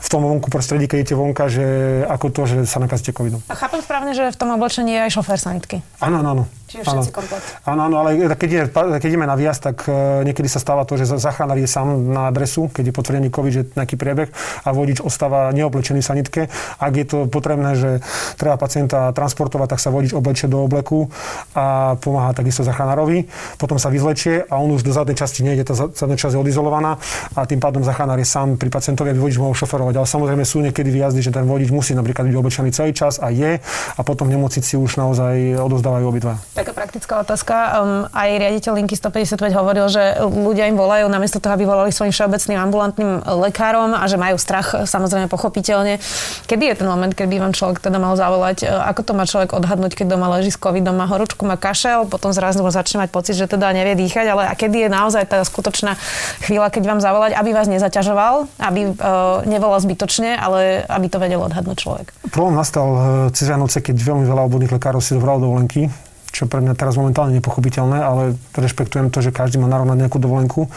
v 0.00 0.08
tom 0.08 0.26
vonku 0.26 0.50
prostredí, 0.50 0.90
keď 0.90 0.96
idete 1.06 1.14
vonka, 1.14 1.46
že 1.46 1.64
ako 2.08 2.26
to, 2.32 2.42
že 2.48 2.56
sa 2.66 2.82
nakazíte 2.82 3.14
covidom. 3.14 3.40
A 3.46 3.54
chápem 3.54 3.80
správne, 3.84 4.12
že 4.16 4.32
v 4.32 4.36
tom 4.36 4.50
oblečení 4.56 4.96
je 4.96 5.00
aj 5.06 5.10
šofér 5.20 5.38
sanitky. 5.60 5.82
Áno, 5.98 6.16
áno, 6.16 6.28
áno. 6.28 6.48
Čiže 6.70 6.86
všetci 6.86 7.10
komplet. 7.10 7.42
Áno, 7.66 7.90
áno, 7.90 7.96
ale 8.06 8.30
keď, 8.38 8.50
je, 8.50 8.62
keď 8.70 9.10
ideme 9.10 9.26
na 9.26 9.34
výjazd, 9.34 9.74
tak 9.74 9.76
uh, 9.90 10.22
niekedy 10.22 10.46
sa 10.46 10.62
stáva 10.62 10.86
to, 10.86 10.94
že 10.94 11.10
záchranár 11.18 11.58
je 11.58 11.66
sám 11.66 12.14
na 12.14 12.30
adresu, 12.30 12.70
keď 12.70 12.90
je 12.90 12.94
potvrdený 12.94 13.28
COVID, 13.34 13.52
že 13.52 13.62
nejaký 13.74 13.98
priebeh 13.98 14.30
a 14.62 14.70
vodič 14.70 15.02
ostáva 15.02 15.50
neoblečený 15.50 15.98
v 15.98 16.06
sanitke. 16.06 16.42
Ak 16.78 16.94
je 16.94 17.02
to 17.02 17.18
potrebné, 17.26 17.74
že 17.74 17.90
treba 18.38 18.54
pacienta 18.54 19.10
transportovať, 19.10 19.66
tak 19.74 19.80
sa 19.82 19.90
vodič 19.90 20.14
oblečie 20.14 20.46
do 20.46 20.62
obleku 20.62 21.10
a 21.58 21.98
pomáha 21.98 22.30
takisto 22.38 22.62
záchranárovi. 22.62 23.26
Potom 23.58 23.82
sa 23.82 23.90
vyzlečie 23.90 24.46
a 24.46 24.62
on 24.62 24.70
už 24.70 24.86
do 24.86 24.94
zadnej 24.94 25.18
časti 25.18 25.42
nejde, 25.42 25.66
tá 25.66 25.74
zadná 25.74 26.14
časť 26.14 26.38
je 26.38 26.40
odizolovaná 26.40 27.02
a 27.34 27.50
tým 27.50 27.58
pádom 27.58 27.82
záchranár 27.82 28.22
je 28.22 28.30
sám 28.30 28.54
pri 28.54 28.70
pacientovi, 28.70 29.10
aby 29.10 29.18
vodič 29.18 29.42
mohol 29.42 29.58
šoferovať. 29.58 29.98
Ale 29.98 30.06
samozrejme 30.06 30.46
sú 30.46 30.62
niekedy 30.62 30.86
výjazdy, 30.94 31.18
že 31.18 31.34
ten 31.34 31.50
vodič 31.50 31.74
musí 31.74 31.98
napríklad 31.98 32.30
byť 32.30 32.36
oblečený 32.38 32.70
celý 32.70 32.94
čas 32.94 33.18
a 33.18 33.34
je 33.34 33.58
a 33.98 34.00
potom 34.06 34.30
v 34.30 34.38
nemocnici 34.38 34.78
už 34.78 34.94
naozaj 35.02 35.58
odozdávajú 35.58 36.06
obidva. 36.06 36.38
Taká 36.60 36.76
praktická 36.76 37.24
otázka. 37.24 37.54
Um, 37.56 38.04
aj 38.12 38.36
riaditeľ 38.36 38.84
Linky 38.84 38.92
155 38.92 39.48
hovoril, 39.56 39.88
že 39.88 40.20
ľudia 40.20 40.68
im 40.68 40.76
volajú 40.76 41.08
namiesto 41.08 41.40
toho, 41.40 41.56
aby 41.56 41.64
volali 41.64 41.88
svojim 41.88 42.12
všeobecným 42.12 42.60
ambulantným 42.60 43.24
lekárom 43.48 43.96
a 43.96 44.04
že 44.04 44.20
majú 44.20 44.36
strach, 44.36 44.84
samozrejme 44.84 45.32
pochopiteľne. 45.32 45.96
Kedy 46.44 46.64
je 46.68 46.74
ten 46.76 46.84
moment, 46.84 47.16
kedy 47.16 47.40
vám 47.40 47.56
človek 47.56 47.80
teda 47.80 47.96
mal 47.96 48.12
zavolať? 48.12 48.68
E, 48.68 48.76
ako 48.76 49.00
to 49.08 49.12
má 49.16 49.24
človek 49.24 49.56
odhadnúť, 49.56 50.04
keď 50.04 50.12
doma 50.12 50.28
leží 50.36 50.52
s 50.52 50.60
covidom, 50.60 51.00
má 51.00 51.08
horúčku, 51.08 51.48
má 51.48 51.56
kašel, 51.56 52.04
potom 52.04 52.28
zrazu 52.36 52.60
začne 52.68 53.08
mať 53.08 53.08
pocit, 53.08 53.40
že 53.40 53.48
teda 53.48 53.72
nevie 53.72 53.96
dýchať, 53.96 54.28
ale 54.28 54.44
a 54.44 54.52
kedy 54.52 54.84
je 54.84 54.88
naozaj 54.92 55.32
tá 55.32 55.40
skutočná 55.40 55.96
chvíľa, 56.44 56.68
keď 56.68 56.92
vám 56.92 57.00
zavolať, 57.00 57.40
aby 57.40 57.56
vás 57.56 57.72
nezaťažoval, 57.72 58.52
aby 58.60 58.80
uh, 58.84 59.48
nevolal 59.48 59.80
zbytočne, 59.80 60.36
ale 60.36 60.84
aby 60.84 61.08
to 61.08 61.16
vedel 61.16 61.40
odhadnúť 61.40 61.76
človek. 61.80 62.12
Problém 62.28 62.60
nastal 62.60 62.88
e, 62.92 63.00
cez 63.32 63.48
Vianoce, 63.48 63.80
keď 63.80 63.96
veľmi 63.96 64.28
veľa 64.28 64.44
obvodných 64.44 64.76
lekárov 64.76 65.00
si 65.00 65.16
dobralo 65.16 65.48
dovolenky 65.48 65.88
čo 66.30 66.46
pre 66.46 66.62
mňa 66.62 66.78
teraz 66.78 66.94
momentálne 66.94 67.34
nepochopiteľné, 67.38 67.98
ale 67.98 68.22
rešpektujem 68.54 69.10
to, 69.10 69.18
že 69.20 69.34
každý 69.34 69.58
má 69.58 69.66
nárok 69.66 69.90
na 69.92 69.98
nejakú 69.98 70.22
dovolenku. 70.22 70.70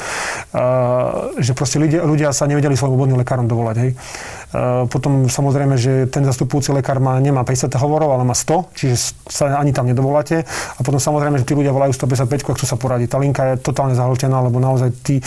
Uh, 0.53 1.33
že 1.37 1.53
proste 1.53 1.77
ľudia, 1.77 2.03
ľudia 2.03 2.29
sa 2.33 2.49
nevedeli 2.49 2.73
svojim 2.73 2.97
obvodným 2.97 3.21
lekárom 3.21 3.45
dovolať. 3.45 3.75
Hej. 3.79 3.91
Uh, 3.93 4.42
potom 4.87 5.25
samozrejme, 5.25 5.75
že 5.81 6.05
ten 6.07 6.21
zastupujúci 6.21 6.69
lekár 6.69 7.01
má, 7.01 7.17
nemá 7.17 7.41
50 7.41 7.73
hovorov, 7.81 8.13
ale 8.13 8.23
má 8.23 8.37
100, 8.37 8.77
čiže 8.77 8.95
sa 9.25 9.57
ani 9.57 9.73
tam 9.73 9.89
nedovoláte. 9.89 10.45
A 10.77 10.81
potom 10.85 11.01
samozrejme, 11.01 11.41
že 11.41 11.45
tí 11.49 11.57
ľudia 11.57 11.73
volajú 11.73 11.97
155, 11.97 12.29
ak 12.29 12.55
chcú 12.61 12.65
sa 12.69 12.77
poradiť. 12.77 13.07
Tá 13.09 13.17
linka 13.17 13.41
je 13.53 13.65
totálne 13.65 13.97
zahltená, 13.97 14.45
lebo 14.45 14.61
naozaj 14.61 14.93
tí, 15.01 15.17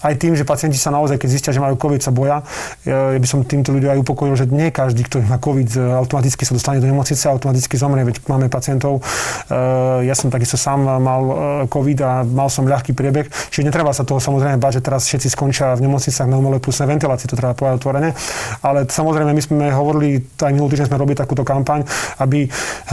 aj 0.00 0.14
tým, 0.16 0.32
že 0.32 0.48
pacienti 0.48 0.80
sa 0.80 0.88
naozaj, 0.88 1.20
keď 1.20 1.28
zistia, 1.28 1.52
že 1.52 1.60
majú 1.60 1.76
COVID, 1.76 2.00
sa 2.00 2.12
boja. 2.12 2.40
Ja, 2.88 3.12
by 3.14 3.28
som 3.28 3.44
týmto 3.44 3.76
ľuďom 3.76 3.92
aj 3.94 3.98
upokojil, 4.00 4.34
že 4.40 4.46
nie 4.48 4.72
každý, 4.72 5.04
ktorý 5.04 5.28
má 5.28 5.36
COVID, 5.36 6.00
automaticky 6.00 6.48
sa 6.48 6.56
dostane 6.56 6.80
do 6.80 6.88
nemocnice 6.88 7.28
a 7.28 7.36
automaticky 7.36 7.76
zomrie, 7.76 8.08
veď 8.08 8.24
máme 8.24 8.48
pacientov, 8.48 9.04
Eh, 9.50 10.06
ja 10.06 10.14
som 10.14 10.30
takisto 10.30 10.54
sám 10.54 10.86
mal 10.86 11.22
eh, 11.26 11.36
COVID 11.66 11.98
a 12.06 12.10
mal 12.22 12.46
som 12.46 12.62
ľahký 12.70 12.94
priebeh, 12.94 13.26
čiže 13.50 13.66
netreba 13.66 13.90
sa 13.90 14.06
toho 14.06 14.22
samozrejme 14.22 14.62
bať, 14.62 14.78
že 14.78 14.82
teraz 14.86 15.10
všetci 15.10 15.28
skončia 15.34 15.74
v 15.74 15.90
nemocnicách 15.90 16.30
na 16.30 16.38
umelej 16.38 16.62
plusnej 16.62 16.86
ventilácii, 16.86 17.26
to 17.26 17.34
treba 17.34 17.58
povedať 17.58 17.82
otvorene. 17.82 18.14
Ale 18.62 18.69
ale 18.70 18.86
samozrejme 18.86 19.34
my 19.34 19.42
sme 19.42 19.66
hovorili, 19.74 20.22
aj 20.22 20.52
minulý 20.54 20.78
týždeň 20.78 20.88
sme 20.88 21.00
robili 21.02 21.18
takúto 21.18 21.42
kampaň, 21.42 21.82
aby 22.22 22.46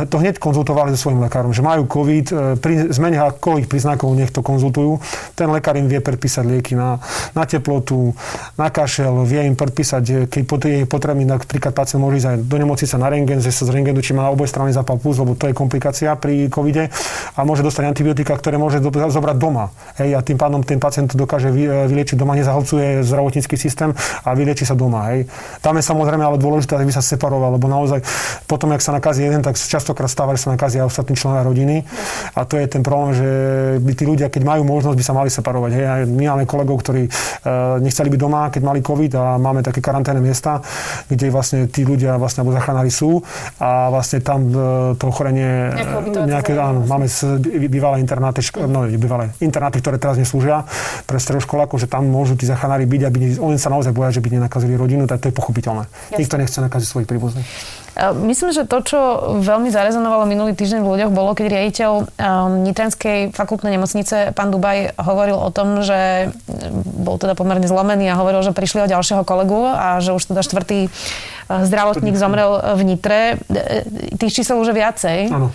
to 0.09 0.17
hneď 0.17 0.41
konzultovali 0.41 0.93
so 0.97 1.07
svojím 1.07 1.21
lekárom, 1.29 1.53
že 1.53 1.61
majú 1.61 1.85
COVID, 1.85 2.25
e, 2.29 2.35
pri 2.57 2.89
zmene 2.89 3.21
akých 3.21 3.69
príznakov 3.69 4.17
nech 4.17 4.33
to 4.33 4.41
konzultujú. 4.41 4.97
Ten 5.37 5.53
lekár 5.53 5.77
im 5.77 5.85
vie 5.85 6.01
predpísať 6.01 6.43
lieky 6.43 6.73
na, 6.73 6.97
na 7.37 7.43
teplotu, 7.45 8.17
na 8.57 8.73
kašel, 8.73 9.23
vie 9.23 9.45
im 9.45 9.53
predpísať, 9.53 10.27
keď 10.27 10.41
je 10.65 10.85
potrebný, 10.89 11.23
napríklad 11.29 11.71
pacient 11.71 12.01
môže 12.01 12.23
ísť 12.23 12.27
aj 12.33 12.37
do 12.49 12.57
nemocnice 12.57 12.95
na 12.97 13.07
rengen, 13.07 13.39
že 13.39 13.53
sa 13.53 13.69
z 13.69 13.71
rengenu, 13.75 14.01
či 14.01 14.17
má 14.17 14.27
oboje 14.33 14.49
strany 14.49 14.73
zapal 14.73 14.97
plus, 14.97 15.21
lebo 15.21 15.37
to 15.37 15.47
je 15.47 15.53
komplikácia 15.53 16.17
pri 16.17 16.49
covide 16.49 16.89
a 17.37 17.39
môže 17.45 17.61
dostať 17.61 17.83
antibiotika, 17.93 18.33
ktoré 18.33 18.57
môže 18.57 18.81
zobrať 18.81 19.37
doma. 19.37 19.69
Hej, 20.01 20.17
a 20.17 20.19
tým 20.25 20.39
pádom 20.39 20.65
ten 20.65 20.81
pacient 20.81 21.13
dokáže 21.13 21.53
vyliečiť 21.53 22.17
doma, 22.17 22.33
nezahlcuje 22.33 23.05
zdravotnícky 23.05 23.55
systém 23.59 23.93
a 24.23 24.29
vylieči 24.33 24.65
sa 24.65 24.73
doma. 24.73 25.13
Hej. 25.13 25.29
Tam 25.67 25.75
je 25.75 25.83
samozrejme 25.83 26.23
ale 26.23 26.39
dôležité, 26.39 26.79
aby 26.79 26.95
sa 26.95 27.03
separoval, 27.03 27.59
lebo 27.59 27.67
naozaj 27.67 27.99
potom, 28.47 28.71
ak 28.71 28.79
sa 28.79 28.95
nakazí 28.95 29.27
jeden, 29.27 29.43
tak 29.43 29.59
častokrát 29.59 30.07
stáva, 30.07 30.31
že 30.31 30.47
sa 30.47 30.55
nakazí 30.55 30.79
aj 30.79 30.87
ostatní 30.87 31.19
členovia 31.19 31.43
rodiny. 31.43 31.83
A 32.37 32.45
to 32.45 32.61
je 32.61 32.69
ten 32.69 32.85
problém, 32.85 33.17
že 33.17 33.29
by 33.81 33.91
tí 33.97 34.05
ľudia, 34.05 34.29
keď 34.29 34.45
majú 34.45 34.61
možnosť, 34.61 34.93
by 34.93 35.05
sa 35.05 35.13
mali 35.17 35.29
separovať. 35.33 35.71
Hej. 35.73 35.85
My 36.05 36.29
máme 36.29 36.45
kolegov, 36.45 36.85
ktorí 36.85 37.09
uh, 37.09 37.81
nechceli 37.81 38.13
byť 38.13 38.19
doma, 38.21 38.53
keď 38.53 38.61
mali 38.61 38.85
COVID 38.85 39.11
a 39.17 39.23
máme 39.41 39.65
také 39.65 39.81
karanténne 39.81 40.21
miesta, 40.21 40.61
kde 41.09 41.33
vlastne 41.33 41.65
tí 41.65 41.81
ľudia 41.81 42.21
vlastne 42.21 42.45
alebo 42.45 42.53
zachránári 42.53 42.93
sú 42.93 43.25
a 43.57 43.89
vlastne 43.89 44.21
tam 44.21 44.53
uh, 44.53 44.93
to 44.93 45.09
ochorenie 45.09 45.73
nejaké, 46.13 46.53
áno, 46.53 46.85
máme 46.85 47.09
bývalé 47.67 47.97
internáty, 48.03 48.45
no, 48.69 48.85
bývalé 48.85 49.33
internáty, 49.41 49.81
ktoré 49.81 49.97
teraz 49.97 50.21
neslúžia 50.21 50.61
pre 51.09 51.17
stredoškolákov, 51.17 51.81
že 51.81 51.87
tam 51.89 52.05
môžu 52.05 52.37
tí 52.37 52.45
zachránári 52.45 52.85
byť, 52.85 53.01
aby 53.09 53.17
oni 53.41 53.57
sa 53.57 53.73
naozaj 53.73 53.95
boja, 53.95 54.13
že 54.13 54.21
by 54.21 54.37
nenakazili 54.37 54.77
rodinu, 54.77 55.09
tak 55.09 55.25
to 55.25 55.29
je 55.31 55.35
pochopiteľné. 55.35 55.89
Jasne. 55.89 56.19
Nikto 56.21 56.35
nechce 56.37 56.57
nakaziť 56.61 56.87
svojich 56.87 57.09
príbuzných. 57.09 57.47
E, 57.97 58.13
myslím, 58.29 58.53
že 58.53 58.69
to, 58.69 58.77
čo 58.85 58.99
veľmi 59.41 59.73
zarezonovalo 59.73 60.29
minulý 60.29 60.53
týždeň 60.53 60.85
v 60.85 60.91
ľuďoch, 60.93 61.11
bolo, 61.11 61.33
keď 61.33 61.45
riaditeľ 61.49 61.91
um, 61.97 62.05
Nitranskej 62.61 63.33
fakultnej 63.33 63.73
nemocnice, 63.73 64.37
pán 64.37 64.53
Dubaj, 64.53 64.93
hovoril 65.01 65.33
o 65.33 65.49
tom, 65.49 65.81
že 65.81 66.29
bol 66.85 67.17
teda 67.17 67.33
pomerne 67.33 67.65
zlomený 67.65 68.13
a 68.13 68.19
hovoril, 68.21 68.45
že 68.45 68.53
prišli 68.53 68.85
o 68.85 68.91
ďalšieho 68.91 69.25
kolegu 69.25 69.65
a 69.65 69.97
že 69.97 70.13
už 70.13 70.29
teda 70.29 70.45
štvrtý 70.45 70.93
zdravotník 71.47 72.19
zomrel 72.19 72.59
v 72.75 72.81
Nitre. 72.85 73.21
Tých 74.19 74.35
čísel 74.43 74.59
už 74.59 74.75
je 74.75 74.75
viacej. 74.77 75.19
Áno. 75.31 75.49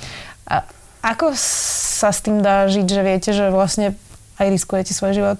Ako 1.02 1.34
sa 1.37 2.14
s 2.14 2.22
tým 2.25 2.40
dá 2.40 2.70
žiť, 2.70 2.87
že 2.87 3.02
viete, 3.02 3.30
že 3.34 3.52
vlastne 3.52 3.99
aj 4.40 4.46
riskujete 4.49 4.94
svoj 4.94 5.12
život? 5.18 5.38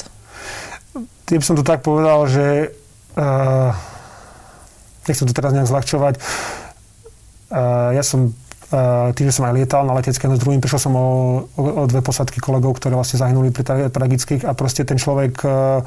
Tým 1.25 1.40
som 1.40 1.56
to 1.56 1.64
tak 1.64 1.87
povedal, 1.87 2.26
že 2.28 2.75
uh, 3.16 3.73
nechcem 5.06 5.25
to 5.25 5.32
teraz 5.32 5.54
nejak 5.54 5.71
zľahčovať. 5.71 6.14
Uh, 7.52 7.92
ja 7.92 8.02
som 8.02 8.32
tým, 9.12 9.29
že 9.29 9.37
som 9.37 9.45
aj 9.45 9.55
lietal 9.55 9.85
na 9.85 9.93
letecké 9.93 10.25
no 10.25 10.35
s 10.37 10.41
druhým, 10.41 10.57
prišiel 10.57 10.81
som 10.88 10.93
o, 10.97 11.09
o, 11.45 11.62
o 11.62 11.83
dve 11.85 12.00
posadky 12.00 12.41
kolegov, 12.41 12.81
ktoré 12.81 12.97
vlastne 12.97 13.21
zahynuli 13.21 13.52
pri 13.52 13.93
tragických. 13.93 14.49
A 14.49 14.57
proste 14.57 14.88
ten 14.88 14.97
človek, 14.97 15.45
e, 15.45 15.85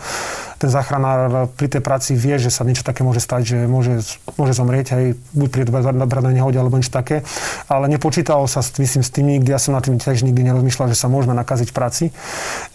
ten 0.62 0.70
záchranár 0.70 1.50
pri 1.58 1.66
tej 1.66 1.82
práci 1.82 2.14
vie, 2.14 2.38
že 2.38 2.54
sa 2.54 2.62
niečo 2.62 2.86
také 2.86 3.02
môže 3.02 3.26
stať, 3.26 3.42
že 3.42 3.58
môže, 3.66 4.22
môže 4.38 4.54
zomrieť 4.54 4.88
aj 4.94 5.04
buď 5.34 5.48
pri 5.50 5.64
dobranej 5.66 6.38
nehode 6.38 6.62
alebo 6.62 6.78
niečo 6.78 6.94
také, 6.94 7.26
ale 7.66 7.90
nepočítalo 7.90 8.46
sa, 8.46 8.62
myslím, 8.62 9.02
s 9.02 9.10
tým 9.10 9.26
nikdy, 9.34 9.50
ja 9.50 9.58
som 9.58 9.74
na 9.74 9.82
tým 9.82 9.98
tiež 9.98 10.22
nikdy 10.22 10.46
nerozmýšľal, 10.46 10.94
že 10.94 10.98
sa 10.98 11.10
môžeme 11.10 11.34
nakaziť 11.34 11.74
v 11.74 11.76
práci 11.76 12.06
e, 12.10 12.12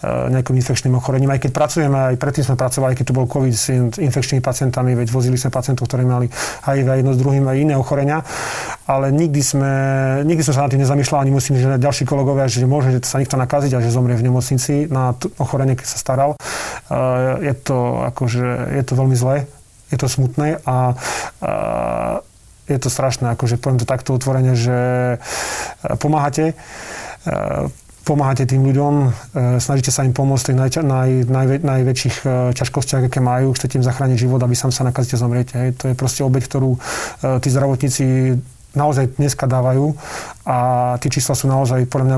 nejakým 0.07 0.59
infekčným 0.59 0.91
ochorením, 0.99 1.31
aj 1.31 1.47
keď 1.47 1.51
pracujeme, 1.55 1.97
aj 2.11 2.19
predtým 2.19 2.43
sme 2.51 2.59
pracovali, 2.59 2.99
keď 2.99 3.05
tu 3.07 3.13
bol 3.15 3.31
COVID 3.31 3.55
s 3.55 3.71
infekčnými 3.95 4.43
pacientami, 4.43 4.91
veď 4.91 5.07
vozili 5.07 5.39
sme 5.39 5.55
pacientov, 5.55 5.87
ktorí 5.87 6.03
mali 6.03 6.27
HIV 6.67 6.99
jedno 6.99 7.15
s 7.15 7.19
druhým 7.23 7.47
aj 7.47 7.57
iné 7.63 7.75
ochorenia, 7.79 8.19
ale 8.91 9.07
nikdy 9.15 9.39
sme 9.39 9.71
nikdy 10.23 10.41
som 10.45 10.53
sa 10.55 10.65
nad 10.65 10.71
tým 10.71 10.81
nezamýšľal, 10.83 11.21
ani 11.21 11.33
musím, 11.33 11.57
že 11.57 11.79
ďalší 11.79 12.05
kolegovia, 12.05 12.49
že 12.49 12.63
môže 12.65 12.93
sa 13.03 13.19
niekto 13.19 13.37
nakaziť 13.37 13.71
a 13.75 13.83
že 13.83 13.93
zomrie 13.93 14.17
v 14.17 14.27
nemocnici 14.27 14.87
na 14.91 15.17
ochorenie, 15.41 15.75
keď 15.75 15.87
sa 15.87 15.97
staral. 15.97 16.29
Je 17.41 17.53
to, 17.55 18.05
akože, 18.11 18.75
je 18.77 18.83
to 18.83 18.93
veľmi 18.97 19.15
zlé, 19.15 19.47
je 19.91 19.97
to 19.99 20.07
smutné 20.07 20.59
a, 20.63 20.95
je 22.71 22.79
to 22.79 22.87
strašné, 22.87 23.35
akože 23.35 23.59
poviem 23.59 23.79
to 23.83 23.87
takto 23.89 24.15
otvorene, 24.15 24.55
že 24.55 24.79
pomáhate, 25.99 26.55
pomáhate 28.01 28.47
tým 28.47 28.63
ľuďom, 28.63 28.93
snažíte 29.59 29.91
sa 29.91 30.07
im 30.07 30.15
pomôcť 30.15 30.41
v 30.41 30.47
tých 30.47 30.57
naj, 30.57 30.69
naj, 30.81 31.09
naj, 31.27 31.45
najväčších 31.67 32.15
ťažkostiach, 32.55 33.11
aké 33.11 33.19
majú, 33.19 33.51
chcete 33.53 33.77
im 33.77 33.83
zachrániť 33.83 34.17
život, 34.23 34.39
aby 34.39 34.55
sám 34.55 34.71
sa 34.71 34.87
nakazíte 34.87 35.19
zomriete. 35.19 35.53
Hej. 35.59 35.69
To 35.83 35.83
je 35.91 35.95
proste 35.99 36.23
obeď, 36.23 36.43
ktorú 36.47 36.79
tí 37.43 37.47
zdravotníci 37.51 38.35
naozaj 38.73 39.19
dneska 39.19 39.47
dávajú 39.47 39.95
a 40.47 40.57
tie 41.03 41.09
čísla 41.11 41.35
sú 41.35 41.51
naozaj, 41.51 41.87
podľa 41.91 42.05
mňa, 42.07 42.17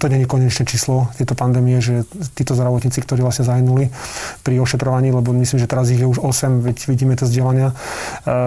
to 0.00 0.08
nie 0.08 0.24
je 0.24 0.28
konečné 0.28 0.64
číslo 0.64 1.12
tieto 1.16 1.36
pandémie, 1.36 1.76
že 1.80 2.08
títo 2.32 2.56
zdravotníci, 2.56 3.04
ktorí 3.04 3.20
vlastne 3.20 3.44
zahynuli 3.44 3.92
pri 4.40 4.56
ošetrovaní, 4.60 5.12
lebo 5.12 5.36
myslím, 5.36 5.60
že 5.60 5.68
teraz 5.68 5.92
ich 5.92 6.00
je 6.00 6.08
už 6.08 6.24
8, 6.24 6.64
veď 6.64 6.76
vidíme 6.88 7.12
to 7.16 7.28
vzdelania. 7.28 7.72
E, 7.72 7.74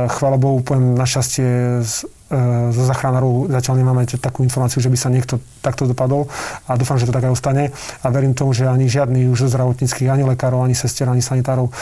chvála 0.09 0.41
Bohu, 0.41 0.65
poviem 0.65 0.97
našťastie 0.97 1.49
z, 1.85 2.09
e, 2.33 2.73
zo 2.73 2.83
zachránarov 2.89 3.53
zatiaľ 3.53 3.85
nemáme 3.85 4.09
takú 4.17 4.41
informáciu, 4.41 4.81
že 4.81 4.89
by 4.89 4.97
sa 4.97 5.13
niekto 5.13 5.37
takto 5.61 5.85
dopadol 5.85 6.25
a 6.65 6.73
dúfam, 6.73 6.97
že 6.97 7.05
to 7.05 7.13
tak 7.13 7.29
aj 7.29 7.37
ostane 7.37 7.69
a 8.01 8.05
verím 8.09 8.33
tomu, 8.33 8.57
že 8.57 8.65
ani 8.65 8.89
žiadny 8.89 9.29
už 9.29 9.45
zo 9.45 9.49
zdravotníckých, 9.53 10.09
ani 10.09 10.25
lekárov, 10.25 10.65
ani 10.65 10.73
sestier, 10.73 11.05
ani 11.05 11.21
sanitárov 11.21 11.69
e, 11.69 11.73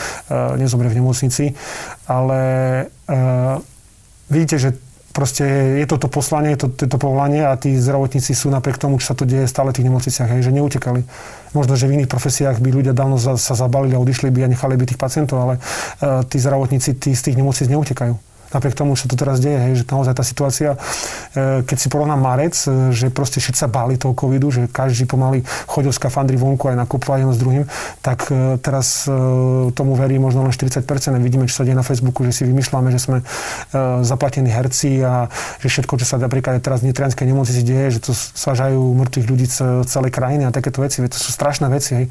nezomrie 0.60 0.92
v 0.92 1.00
nemocnici. 1.00 1.56
Ale 2.12 2.42
vidíte, 4.30 4.58
že 4.58 4.70
proste 5.16 5.48
je 5.80 5.86
toto 5.88 6.12
poslanie, 6.12 6.60
je 6.60 6.68
to, 6.68 6.68
to, 6.76 6.84
to 6.92 6.98
povolanie 7.00 7.40
a 7.48 7.56
tí 7.56 7.72
zdravotníci 7.80 8.36
sú 8.36 8.52
napriek 8.52 8.76
tomu, 8.76 9.00
čo 9.00 9.16
sa 9.16 9.16
to 9.16 9.24
deje 9.24 9.48
stále 9.48 9.72
v 9.72 9.80
tých 9.80 9.88
nemocniciach, 9.88 10.30
hej, 10.36 10.44
že 10.44 10.52
neutekali. 10.52 11.08
Možno, 11.56 11.80
že 11.80 11.88
v 11.88 12.04
iných 12.04 12.12
profesiách 12.12 12.60
by 12.60 12.70
ľudia 12.76 12.92
dávno 12.92 13.16
za, 13.16 13.40
sa 13.40 13.56
zabalili 13.56 13.96
a 13.96 14.04
odišli 14.04 14.28
by 14.28 14.44
a 14.44 14.52
nechali 14.52 14.76
by 14.76 14.84
tých 14.84 15.00
pacientov, 15.00 15.40
ale 15.40 15.54
uh, 15.56 16.28
tí 16.28 16.36
zdravotníci 16.36 17.00
tí 17.00 17.16
z 17.16 17.32
tých 17.32 17.40
nemocnic 17.40 17.72
neutekajú 17.72 18.35
napriek 18.56 18.74
tomu, 18.80 18.96
čo 18.96 19.12
to 19.12 19.20
teraz 19.20 19.44
deje, 19.44 19.60
hej, 19.60 19.74
že 19.82 19.84
naozaj 19.92 20.16
tá 20.16 20.24
situácia, 20.24 20.80
e, 21.36 21.62
keď 21.68 21.78
si 21.78 21.88
porovnám 21.92 22.20
marec, 22.24 22.56
e, 22.64 22.96
že 22.96 23.12
proste 23.12 23.44
všetci 23.44 23.60
sa 23.60 23.70
báli 23.70 24.00
toho 24.00 24.16
covidu, 24.16 24.48
že 24.48 24.72
každý 24.72 25.04
pomaly 25.04 25.44
chodil 25.68 25.92
z 25.92 26.00
skafandry 26.00 26.40
vonku 26.40 26.72
aj 26.72 26.80
nakupovať 26.80 27.28
jedno 27.28 27.34
s 27.36 27.40
druhým, 27.40 27.64
tak 28.00 28.32
e, 28.32 28.56
teraz 28.64 29.08
tomu 29.76 29.98
verí 30.00 30.16
možno 30.16 30.48
len 30.48 30.54
40%. 30.56 30.88
Vidíme, 31.20 31.50
čo 31.52 31.62
sa 31.62 31.64
deje 31.68 31.76
na 31.76 31.84
Facebooku, 31.84 32.24
že 32.24 32.32
si 32.32 32.44
vymýšľame, 32.48 32.94
že 32.94 33.02
sme 33.02 33.18
zaplatení 34.06 34.48
herci 34.48 35.02
a 35.02 35.28
že 35.60 35.68
všetko, 35.68 35.98
čo 36.00 36.06
sa 36.06 36.16
napríklad 36.22 36.62
teraz 36.62 36.86
v 36.86 36.94
Nitrianskej 36.94 37.26
nemocnici 37.26 37.66
deje, 37.66 37.98
že 37.98 38.00
to 38.06 38.12
svažajú 38.14 38.78
mŕtvych 38.78 39.28
ľudí 39.28 39.46
z 39.50 39.84
celej 39.90 40.14
krajiny 40.14 40.48
a 40.48 40.54
takéto 40.54 40.86
veci. 40.86 41.02
To 41.02 41.20
sú 41.20 41.34
strašné 41.34 41.68
veci. 41.68 41.92
Hej. 41.98 42.06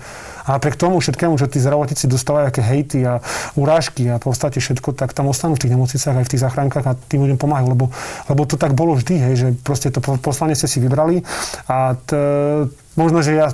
A 0.45 0.61
napriek 0.61 0.77
tomu 0.77 1.01
všetkému, 1.01 1.39
že 1.41 1.49
tí 1.49 1.57
zdravotníci 1.63 2.05
dostávajú 2.05 2.45
aké 2.53 2.61
hejty 2.61 3.01
a 3.07 3.25
urážky 3.57 4.13
a 4.13 4.21
v 4.21 4.25
podstate 4.29 4.61
všetko, 4.61 4.93
tak 4.93 5.17
tam 5.17 5.31
ostanú 5.31 5.57
v 5.57 5.63
tých 5.65 5.73
nemocniciach 5.73 6.21
aj 6.21 6.25
v 6.27 6.33
tých 6.34 6.34
záchrankách 6.41 6.87
a 6.87 6.97
tým 6.97 7.27
ľuďom 7.29 7.39
pomáhajú, 7.39 7.67
lebo, 7.71 7.91
lebo 8.31 8.43
to 8.45 8.57
tak 8.59 8.73
bolo 8.77 8.95
vždy, 8.99 9.15
hej, 9.19 9.35
že 9.35 9.49
proste 9.63 9.91
to 9.91 10.03
poslanie 10.19 10.59
ste 10.59 10.69
si 10.71 10.79
vybrali 10.79 11.23
a 11.69 11.99
t, 11.99 12.17
možno, 12.97 13.21
že 13.23 13.33
ja 13.39 13.49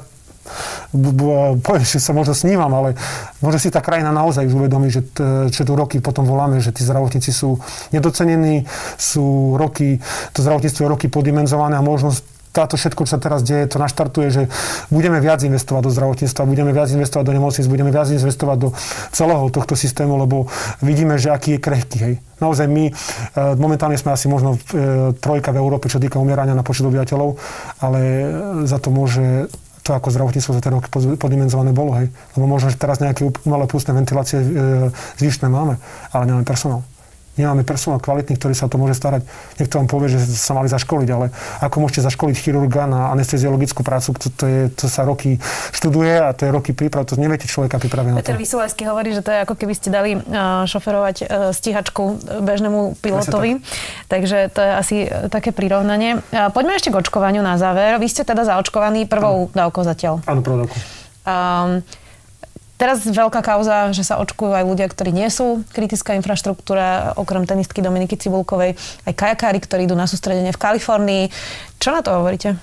poviem, 1.63 1.87
že 1.87 2.03
sa 2.03 2.11
možno 2.11 2.35
snívam, 2.35 2.73
ale 2.75 2.99
možno 3.39 3.59
si 3.63 3.71
tá 3.71 3.79
krajina 3.79 4.11
naozaj 4.11 4.51
už 4.51 4.67
uvedomí, 4.67 4.91
že 4.91 5.07
čo 5.55 5.63
tu 5.63 5.73
roky 5.79 6.03
potom 6.03 6.27
voláme, 6.27 6.59
že 6.59 6.75
tí 6.75 6.83
zdravotníci 6.83 7.31
sú 7.31 7.63
nedocenení, 7.95 8.67
sú 8.99 9.55
roky, 9.55 10.03
to 10.35 10.43
zdravotníctvo 10.43 10.83
je 10.83 10.91
roky 10.91 11.07
podimenzované 11.07 11.79
a 11.79 11.85
možno 11.85 12.11
táto 12.51 12.75
všetko, 12.75 13.07
čo 13.07 13.15
sa 13.15 13.23
teraz 13.23 13.47
deje, 13.47 13.71
to 13.71 13.79
naštartuje, 13.79 14.29
že 14.31 14.43
budeme 14.91 15.23
viac 15.23 15.43
investovať 15.47 15.83
do 15.87 15.91
zdravotníctva, 15.95 16.51
budeme 16.51 16.75
viac 16.75 16.91
investovať 16.91 17.25
do 17.27 17.35
nemocnic, 17.35 17.67
budeme 17.71 17.91
viac 17.95 18.11
investovať 18.11 18.57
do 18.59 18.69
celého 19.15 19.47
tohto 19.55 19.79
systému, 19.79 20.19
lebo 20.19 20.51
vidíme, 20.83 21.15
že 21.15 21.31
aký 21.31 21.57
je 21.57 21.63
krehký. 21.63 21.99
Hej. 22.03 22.15
Naozaj 22.43 22.67
my 22.67 22.85
e, 22.91 22.93
momentálne 23.55 23.95
sme 23.95 24.11
asi 24.11 24.27
možno 24.27 24.59
e, 24.59 25.15
trojka 25.15 25.55
v 25.55 25.61
Európe, 25.63 25.87
čo 25.87 26.03
týka 26.03 26.19
umierania 26.19 26.59
na 26.59 26.67
počet 26.67 26.89
obyvateľov, 26.91 27.39
ale 27.87 28.01
e, 28.03 28.25
za 28.67 28.83
to 28.83 28.91
môže 28.91 29.47
to 29.81 29.97
ako 29.97 30.13
zdravotníctvo 30.13 30.53
za 30.53 30.63
ten 30.63 30.73
rok 30.77 30.93
podimenzované 31.17 31.73
bolo, 31.73 31.97
hej. 31.97 32.13
Lebo 32.37 32.45
možno, 32.45 32.69
že 32.69 32.77
teraz 32.77 33.01
nejaké 33.01 33.25
umelé 33.47 33.65
plusné 33.65 33.97
ventilácie 33.97 34.39
e, 34.43 34.47
zvyšné 35.23 35.49
máme, 35.49 35.81
ale 36.13 36.23
nemáme 36.29 36.45
personál 36.45 36.85
nemáme 37.41 37.65
personál 37.65 37.99
kvalitný, 37.99 38.37
ktorý 38.37 38.53
sa 38.53 38.69
to 38.69 38.77
môže 38.77 38.95
starať. 39.01 39.25
Niekto 39.57 39.81
vám 39.81 39.89
povie, 39.89 40.13
že 40.13 40.21
sa 40.23 40.53
mali 40.53 40.69
zaškoliť, 40.69 41.09
ale 41.09 41.33
ako 41.65 41.77
môžete 41.81 42.05
zaškoliť 42.05 42.37
chirurga 42.37 42.85
na 42.85 43.11
anesteziologickú 43.17 43.81
prácu, 43.81 44.13
to, 44.21 44.29
to, 44.33 44.45
je, 44.45 44.61
to 44.77 44.87
sa 44.87 45.09
roky 45.09 45.41
študuje 45.73 46.21
a 46.21 46.31
to 46.37 46.47
je 46.47 46.51
roky 46.53 46.77
príprav, 46.77 47.09
to 47.09 47.17
neviete 47.17 47.49
človeka 47.49 47.81
pripraviť 47.81 48.11
na 48.13 48.17
to. 48.21 48.23
Peter 48.23 48.37
Vysolajský 48.37 48.85
hovorí, 48.87 49.17
že 49.17 49.25
to 49.25 49.33
je 49.33 49.39
ako 49.43 49.55
keby 49.57 49.75
ste 49.75 49.89
dali 49.89 50.21
šoferovať 50.69 51.17
e, 51.21 51.25
stíhačku 51.57 52.05
bežnému 52.45 53.01
pilotovi, 53.01 53.59
tak. 53.59 54.21
takže 54.21 54.53
to 54.53 54.61
je 54.61 54.71
asi 54.71 54.97
e, 55.09 55.33
také 55.33 55.57
prirovnanie. 55.57 56.21
Poďme 56.53 56.77
ešte 56.77 56.93
k 56.93 57.01
očkovaniu 57.01 57.41
na 57.41 57.57
záver. 57.57 57.97
Vy 57.97 58.09
ste 58.13 58.23
teda 58.29 58.45
zaočkovaní 58.45 59.09
prvou 59.09 59.49
dávkou 59.57 59.83
zatiaľ. 59.83 60.21
Áno, 60.29 60.45
prvou 60.45 60.67
dávkou. 60.67 60.79
Um, 61.21 61.85
Teraz 62.81 63.05
veľká 63.05 63.45
kauza, 63.45 63.93
že 63.93 64.01
sa 64.01 64.17
očkujú 64.25 64.57
aj 64.57 64.65
ľudia, 64.65 64.89
ktorí 64.89 65.13
nie 65.13 65.29
sú 65.29 65.61
kritická 65.69 66.17
infraštruktúra, 66.17 67.13
okrem 67.21 67.45
tenistky 67.45 67.85
Dominiky 67.85 68.17
Cibulkovej, 68.17 68.73
aj 69.05 69.13
kajakári, 69.13 69.61
ktorí 69.61 69.85
idú 69.85 69.93
na 69.93 70.09
sústredenie 70.09 70.49
v 70.49 70.63
Kalifornii. 70.65 71.25
Čo 71.77 71.93
na 71.93 72.01
to 72.01 72.17
hovoríte? 72.17 72.57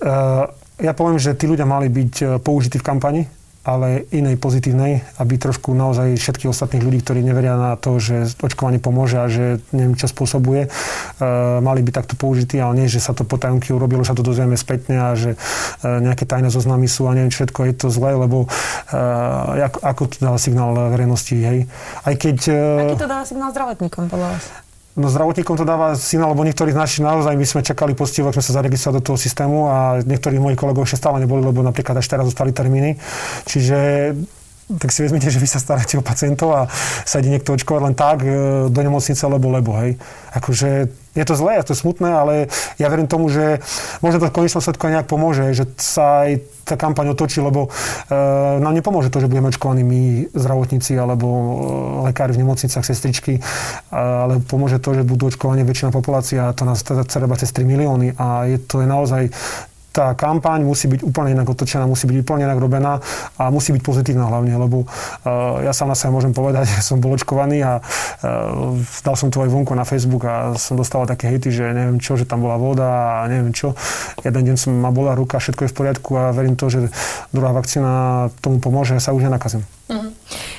Uh, 0.00 0.48
ja 0.80 0.96
poviem, 0.96 1.20
že 1.20 1.36
tí 1.36 1.44
ľudia 1.44 1.66
mali 1.66 1.90
byť 1.90 2.14
e, 2.22 2.24
použití 2.38 2.78
v 2.78 2.86
kampani 2.86 3.22
ale 3.68 4.08
inej 4.08 4.40
pozitívnej, 4.40 5.04
aby 5.20 5.36
trošku 5.36 5.76
naozaj 5.76 6.16
všetkých 6.16 6.48
ostatných 6.48 6.80
ľudí, 6.80 7.04
ktorí 7.04 7.20
neveria 7.20 7.52
na 7.60 7.76
to, 7.76 8.00
že 8.00 8.32
očkovanie 8.40 8.80
pomôže 8.80 9.20
a 9.20 9.28
že 9.28 9.60
neviem, 9.76 9.92
čo 9.92 10.08
spôsobuje, 10.08 10.72
uh, 10.72 11.60
mali 11.60 11.84
by 11.84 11.92
takto 11.92 12.16
použití, 12.16 12.56
ale 12.56 12.80
nie, 12.80 12.88
že 12.88 13.04
sa 13.04 13.12
to 13.12 13.28
potajomky 13.28 13.76
urobilo, 13.76 14.08
sa 14.08 14.16
to 14.16 14.24
dozvieme 14.24 14.56
spätne 14.56 14.96
a 14.96 15.12
že 15.12 15.36
uh, 15.36 16.00
nejaké 16.00 16.24
tajné 16.24 16.48
zoznamy 16.48 16.88
sú 16.88 17.04
a 17.04 17.12
neviem 17.12 17.28
všetko, 17.28 17.68
je 17.68 17.74
to 17.76 17.92
zlé, 17.92 18.16
lebo 18.16 18.48
uh, 18.48 19.68
ako, 19.68 19.78
ako 19.84 20.02
to 20.08 20.16
dáva 20.24 20.38
signál 20.40 20.72
verejnosti, 20.88 21.36
hej. 21.36 21.68
Aj 22.08 22.14
keď... 22.16 22.36
Uh, 22.48 22.88
Aký 22.88 22.96
to 22.96 23.10
dáva 23.10 23.28
signál 23.28 23.52
zdravotníkom 23.52 24.08
podľa 24.08 24.32
vás? 24.32 24.67
No 24.98 25.06
zdravotníkom 25.06 25.54
to 25.54 25.62
dáva 25.62 25.94
signál, 25.94 26.34
lebo 26.34 26.42
niektorí 26.42 26.74
z 26.74 26.80
našich 26.82 27.06
naozaj 27.06 27.38
my 27.38 27.46
sme 27.46 27.62
čakali 27.62 27.94
postivo, 27.94 28.34
sme 28.34 28.42
sa 28.42 28.58
zaregistrovali 28.58 28.98
do 28.98 29.06
toho 29.06 29.18
systému 29.18 29.70
a 29.70 29.76
niektorí 30.02 30.42
moji 30.42 30.58
kolegov 30.58 30.90
ešte 30.90 31.06
stále 31.06 31.22
neboli, 31.22 31.46
lebo 31.46 31.62
napríklad 31.62 32.02
až 32.02 32.10
teraz 32.10 32.26
zostali 32.26 32.50
termíny. 32.50 32.98
Čiže 33.46 33.78
tak 34.68 34.92
si 34.92 35.00
vezmite, 35.00 35.32
že 35.32 35.40
vy 35.40 35.48
sa 35.48 35.62
staráte 35.62 35.96
o 35.96 36.04
pacientov 36.04 36.52
a 36.52 36.60
sa 37.08 37.24
ide 37.24 37.32
niekto 37.32 37.56
očkovať 37.56 37.82
len 37.88 37.94
tak 37.96 38.20
e, 38.20 38.28
do 38.68 38.80
nemocnice, 38.84 39.24
lebo 39.24 39.48
lebo, 39.48 39.72
hej. 39.80 39.96
Akože 40.36 40.92
je 41.18 41.26
to 41.26 41.34
zlé, 41.34 41.58
je 41.58 41.68
to 41.68 41.74
smutné, 41.74 42.10
ale 42.14 42.34
ja 42.78 42.86
verím 42.86 43.10
tomu, 43.10 43.26
že 43.26 43.58
možno 43.98 44.22
to 44.22 44.30
v 44.30 44.36
konečnom 44.38 44.62
sledku 44.62 44.86
aj 44.86 44.92
nejak 44.94 45.08
pomôže, 45.10 45.50
že 45.50 45.66
sa 45.74 46.30
aj 46.30 46.46
tá 46.62 46.76
kampaň 46.78 47.10
otočí, 47.16 47.42
lebo 47.42 47.66
e, 47.66 47.70
nám 48.62 48.76
nepomôže 48.76 49.10
to, 49.10 49.18
že 49.18 49.26
budeme 49.26 49.50
očkovaní 49.50 49.82
my 49.82 50.02
zdravotníci 50.36 50.94
alebo 50.94 51.26
e, 51.26 51.42
lekári 52.12 52.36
v 52.36 52.46
nemocnicách, 52.46 52.84
sestričky, 52.86 53.42
ale 53.90 54.38
pomôže 54.44 54.78
to, 54.78 54.94
že 54.94 55.02
budú 55.02 55.32
očkovaní 55.32 55.66
väčšina 55.66 55.90
populácia 55.90 56.46
a 56.46 56.54
to 56.54 56.62
nás 56.68 56.84
teda 56.86 57.02
treba 57.02 57.34
cez 57.34 57.50
3 57.50 57.66
milióny 57.66 58.14
a 58.20 58.46
je 58.46 58.58
to 58.62 58.84
je 58.84 58.86
naozaj 58.86 59.22
tá 59.92 60.14
kampaň 60.14 60.62
musí 60.62 60.86
byť 60.86 61.00
úplne 61.02 61.32
inak 61.32 61.48
otočená, 61.48 61.88
musí 61.88 62.06
byť 62.06 62.16
úplne 62.22 62.44
inak 62.44 62.60
robená 62.60 63.00
a 63.40 63.48
musí 63.48 63.72
byť 63.74 63.82
pozitívna 63.82 64.28
hlavne, 64.28 64.54
lebo 64.54 64.84
uh, 64.84 65.58
ja 65.64 65.72
sám 65.72 65.90
na 65.90 65.96
sebe 65.96 66.14
môžem 66.14 66.32
povedať, 66.36 66.68
že 66.78 66.84
som 66.84 67.00
bol 67.00 67.16
očkovaný 67.16 67.64
a 67.64 67.80
uh, 67.80 68.76
dal 69.02 69.14
som 69.16 69.32
to 69.32 69.42
aj 69.42 69.50
vonku 69.50 69.72
na 69.72 69.88
Facebook 69.88 70.22
a 70.28 70.54
som 70.60 70.76
dostal 70.76 71.08
také 71.08 71.32
hejty, 71.32 71.48
že 71.50 71.72
neviem 71.72 71.98
čo, 71.98 72.14
že 72.14 72.28
tam 72.28 72.44
bola 72.44 72.60
voda 72.60 72.88
a 73.24 73.30
neviem 73.30 73.50
čo. 73.54 73.72
Jeden 74.22 74.42
deň 74.52 74.56
som 74.60 74.72
ma 74.76 74.92
bola 74.92 75.16
ruka, 75.16 75.40
všetko 75.40 75.66
je 75.66 75.70
v 75.72 75.76
poriadku 75.76 76.10
a 76.14 76.30
verím 76.36 76.54
to, 76.54 76.68
že 76.68 76.92
druhá 77.32 77.56
vakcína 77.56 78.28
tomu 78.44 78.60
pomôže 78.60 78.94
a 78.94 79.00
sa 79.00 79.16
už 79.16 79.24
nenakazím. 79.24 79.64
Uh-huh. 79.88 80.12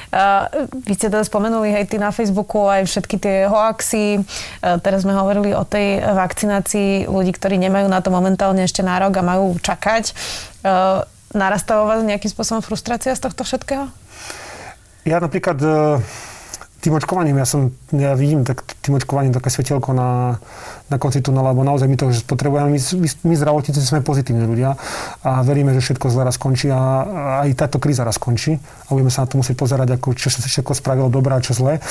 Uh, 0.09 0.69
vy 0.89 0.93
ste 0.97 1.07
teda 1.07 1.21
spomenuli 1.21 1.69
aj 1.73 1.93
na 2.01 2.09
Facebooku 2.09 2.65
aj 2.65 2.89
všetky 2.89 3.15
tie 3.21 3.45
hoaxy. 3.45 4.19
Uh, 4.19 4.81
teraz 4.81 5.05
sme 5.05 5.13
hovorili 5.13 5.53
o 5.53 5.61
tej 5.61 6.01
vakcinácii 6.01 7.05
ľudí, 7.05 7.29
ktorí 7.33 7.61
nemajú 7.61 7.85
na 7.85 8.01
to 8.01 8.09
momentálne 8.09 8.65
ešte 8.65 8.81
nárok 8.81 9.21
a 9.21 9.23
majú 9.23 9.53
čakať. 9.61 10.17
Uh, 10.65 11.05
narastá 11.33 11.77
vás 11.85 12.01
nejakým 12.01 12.33
spôsobom 12.33 12.65
frustrácia 12.65 13.13
z 13.13 13.21
tohto 13.21 13.45
všetkého? 13.45 13.85
Ja 15.05 15.21
napríklad 15.21 15.57
tým 16.79 16.95
očkovaním, 16.95 17.38
ja 17.38 17.48
som, 17.48 17.75
ja 17.91 18.15
vidím 18.15 18.48
tak, 18.48 18.63
tým 18.79 18.95
očkovaním 18.95 19.36
také 19.36 19.51
svetelko 19.51 19.91
na, 19.91 20.39
na 20.88 20.98
konci 20.98 21.19
tunela, 21.19 21.51
lebo 21.51 21.67
naozaj 21.67 21.91
my 21.91 21.98
to 22.00 22.07
že 22.09 22.24
potrebujeme. 22.24 22.71
My, 22.71 22.79
my, 22.79 23.07
my 23.29 23.33
zdravotníci 23.36 23.83
sme 23.83 24.00
pozitívni 24.00 24.48
ľudia 24.48 24.79
a 25.21 25.43
veríme, 25.43 25.75
že 25.75 25.83
všetko 25.83 26.07
zle 26.07 26.24
raz 26.24 26.39
skončí 26.39 26.71
a, 26.71 26.79
a 26.79 26.83
aj 27.43 27.59
táto 27.59 27.77
kríza 27.83 28.07
raz 28.07 28.15
skončí 28.15 28.55
a 28.55 28.89
budeme 28.95 29.12
sa 29.12 29.27
na 29.27 29.29
to 29.29 29.36
musieť 29.36 29.59
pozerať, 29.59 30.00
ako, 30.00 30.15
čo 30.15 30.31
sa 30.31 30.39
všetko 30.39 30.71
spravilo 30.71 31.12
dobré 31.12 31.36
a 31.36 31.43
čo 31.43 31.51
zle. 31.51 31.83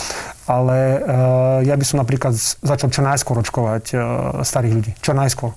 Ale 0.49 0.76
uh, 1.04 1.61
ja 1.61 1.76
by 1.76 1.85
som 1.85 2.00
napríklad 2.00 2.33
začal 2.64 2.88
čo 2.88 3.04
najskôr 3.04 3.37
očkovať 3.45 3.85
uh, 3.92 4.00
starých 4.40 4.73
ľudí. 4.73 4.92
Čo 5.04 5.12
najskôr 5.12 5.52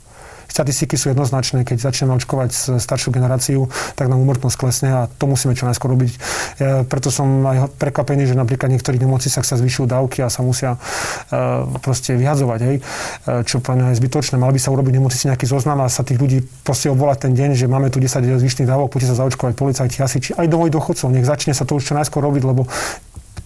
Statistiky 0.52 1.00
sú 1.00 1.16
jednoznačné, 1.16 1.64
keď 1.64 1.88
začneme 1.88 2.12
očkovať 2.20 2.76
staršiu 2.76 3.16
generáciu, 3.16 3.72
tak 3.96 4.12
nám 4.12 4.20
umrtnosť 4.20 4.58
klesne 4.60 4.90
a 4.92 5.02
to 5.08 5.32
musíme 5.32 5.56
čo 5.56 5.64
najskôr 5.64 5.96
robiť. 5.96 6.12
Ja, 6.60 6.84
preto 6.84 7.08
som 7.08 7.48
aj 7.48 7.72
prekvapený, 7.80 8.28
že 8.28 8.36
napríklad 8.36 8.68
niektorých 8.68 9.00
nemocnicách 9.00 9.48
sa 9.48 9.56
zvyšujú 9.56 9.88
dávky 9.88 10.20
a 10.22 10.28
sa 10.28 10.44
musia 10.44 10.76
uh, 10.76 11.64
proste 11.80 12.20
vyhadzovať, 12.20 12.60
hej, 12.68 12.76
uh, 12.84 13.48
čo 13.48 13.64
pre 13.64 13.80
mňa 13.80 13.96
je 13.96 14.00
zbytočné. 14.04 14.36
Mal 14.36 14.52
by 14.52 14.60
sa 14.60 14.76
urobiť 14.76 14.94
nemocnici 15.00 15.32
nejaký 15.32 15.48
zoznam 15.48 15.80
a 15.80 15.88
sa 15.88 16.04
tých 16.04 16.20
ľudí 16.20 16.44
proste 16.68 16.92
obvolať 16.92 17.32
ten 17.32 17.34
deň, 17.34 17.56
že 17.56 17.72
máme 17.72 17.88
tu 17.88 18.04
10 18.04 18.20
zvyšných 18.20 18.68
dávok, 18.68 18.92
poďte 18.92 19.16
sa 19.16 19.24
zaočkovať 19.24 19.54
policajti, 19.56 20.04
hasiči, 20.04 20.30
aj 20.36 20.52
domov 20.52 20.68
dochodcov. 20.68 21.08
Nech 21.16 21.24
začne 21.24 21.56
sa 21.56 21.64
to 21.64 21.80
už 21.80 21.88
čo 21.88 21.94
najskôr 21.96 22.20
robiť, 22.20 22.44
lebo 22.44 22.68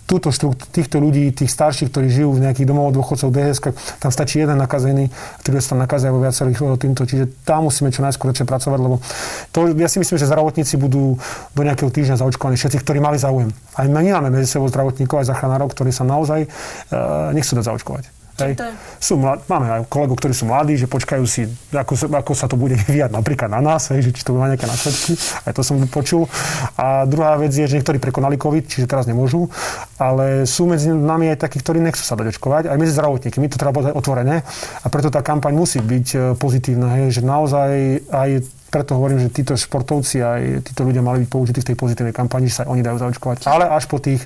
túto 0.06 0.30
štrukt, 0.30 0.70
týchto 0.70 1.02
ľudí, 1.02 1.34
tých 1.34 1.50
starších, 1.50 1.90
ktorí 1.90 2.08
žijú 2.14 2.38
v 2.38 2.46
nejakých 2.46 2.70
domov 2.70 2.94
dôchodcov 2.94 3.34
DHS, 3.34 3.60
tam 3.98 4.14
stačí 4.14 4.38
jeden 4.38 4.62
nakazený, 4.62 5.10
ktorý 5.42 5.58
sa 5.58 5.74
tam 5.74 5.82
nakazia 5.82 6.14
vo 6.14 6.22
viacerých 6.22 6.62
týmto. 6.78 7.10
Čiže 7.10 7.42
tam 7.42 7.66
musíme 7.66 7.90
čo 7.90 8.06
najskôr 8.06 8.30
pracovať, 8.32 8.80
lebo 8.80 9.02
to, 9.50 9.74
ja 9.74 9.90
si 9.90 9.98
myslím, 9.98 10.18
že 10.22 10.30
zdravotníci 10.30 10.78
budú 10.78 11.18
do 11.58 11.62
nejakého 11.66 11.90
týždňa 11.90 12.22
zaočkovaní 12.22 12.54
všetci, 12.56 12.78
ktorí 12.86 13.02
mali 13.02 13.18
záujem. 13.18 13.50
Aj 13.74 13.90
my 13.90 14.14
máme 14.22 14.30
medzi 14.30 14.54
sebou 14.54 14.70
zdravotníkov 14.70 15.26
aj 15.26 15.34
zachránárov, 15.34 15.74
ktorí 15.74 15.90
sa 15.90 16.06
naozaj 16.06 16.46
uh, 16.46 17.34
nechcú 17.34 17.58
dať 17.58 17.66
zaočkovať. 17.66 18.25
Hej. 18.36 18.60
Sú 19.00 19.16
mlad, 19.16 19.48
máme 19.48 19.68
aj 19.72 19.88
kolegov, 19.88 20.20
ktorí 20.20 20.36
sú 20.36 20.44
mladí, 20.44 20.76
že 20.76 20.92
počkajú 20.92 21.24
si, 21.24 21.48
ako, 21.72 22.12
ako 22.12 22.32
sa 22.36 22.52
to 22.52 22.60
bude 22.60 22.76
vyvíjať 22.84 23.16
napríklad 23.16 23.48
na 23.48 23.64
nás, 23.64 23.88
hej, 23.96 24.12
že 24.12 24.12
či 24.12 24.28
to 24.28 24.36
má 24.36 24.52
nejaké 24.52 24.68
následky. 24.68 25.16
Aj 25.48 25.56
to 25.56 25.64
som 25.64 25.80
počul. 25.88 26.28
A 26.76 27.08
druhá 27.08 27.40
vec 27.40 27.56
je, 27.56 27.64
že 27.64 27.80
niektorí 27.80 27.96
prekonali 28.04 28.36
COVID, 28.36 28.68
čiže 28.68 28.92
teraz 28.92 29.08
nemôžu, 29.08 29.48
ale 29.96 30.44
sú 30.44 30.68
medzi 30.68 30.92
nami 30.92 31.32
aj 31.32 31.48
takí, 31.48 31.64
ktorí 31.64 31.80
nechcú 31.80 32.04
sa 32.04 32.20
dať 32.20 32.36
očkovať, 32.36 32.68
aj 32.68 32.78
medzi 32.80 32.92
zdravotníkmi. 33.00 33.48
To 33.56 33.62
treba 33.62 33.72
povedať 33.72 33.96
otvorené. 33.96 34.44
A 34.84 34.88
preto 34.92 35.08
tá 35.08 35.24
kampaň 35.24 35.56
musí 35.56 35.80
byť 35.80 36.08
e, 36.12 36.18
pozitívna, 36.36 37.00
hej, 37.00 37.20
že 37.20 37.22
naozaj 37.24 37.72
aj 38.12 38.30
preto 38.76 39.00
hovorím, 39.00 39.24
že 39.24 39.32
títo 39.32 39.56
športovci 39.56 40.20
aj 40.20 40.42
títo 40.68 40.84
ľudia 40.84 41.00
mali 41.00 41.24
byť 41.24 41.30
použití 41.32 41.64
v 41.64 41.68
tej 41.72 41.78
pozitívnej 41.80 42.12
kampani, 42.12 42.52
že 42.52 42.60
sa 42.60 42.64
oni 42.68 42.84
dajú 42.84 43.00
zaočkovať, 43.00 43.48
ale 43.48 43.72
až 43.72 43.88
po, 43.88 44.04
tých, 44.04 44.20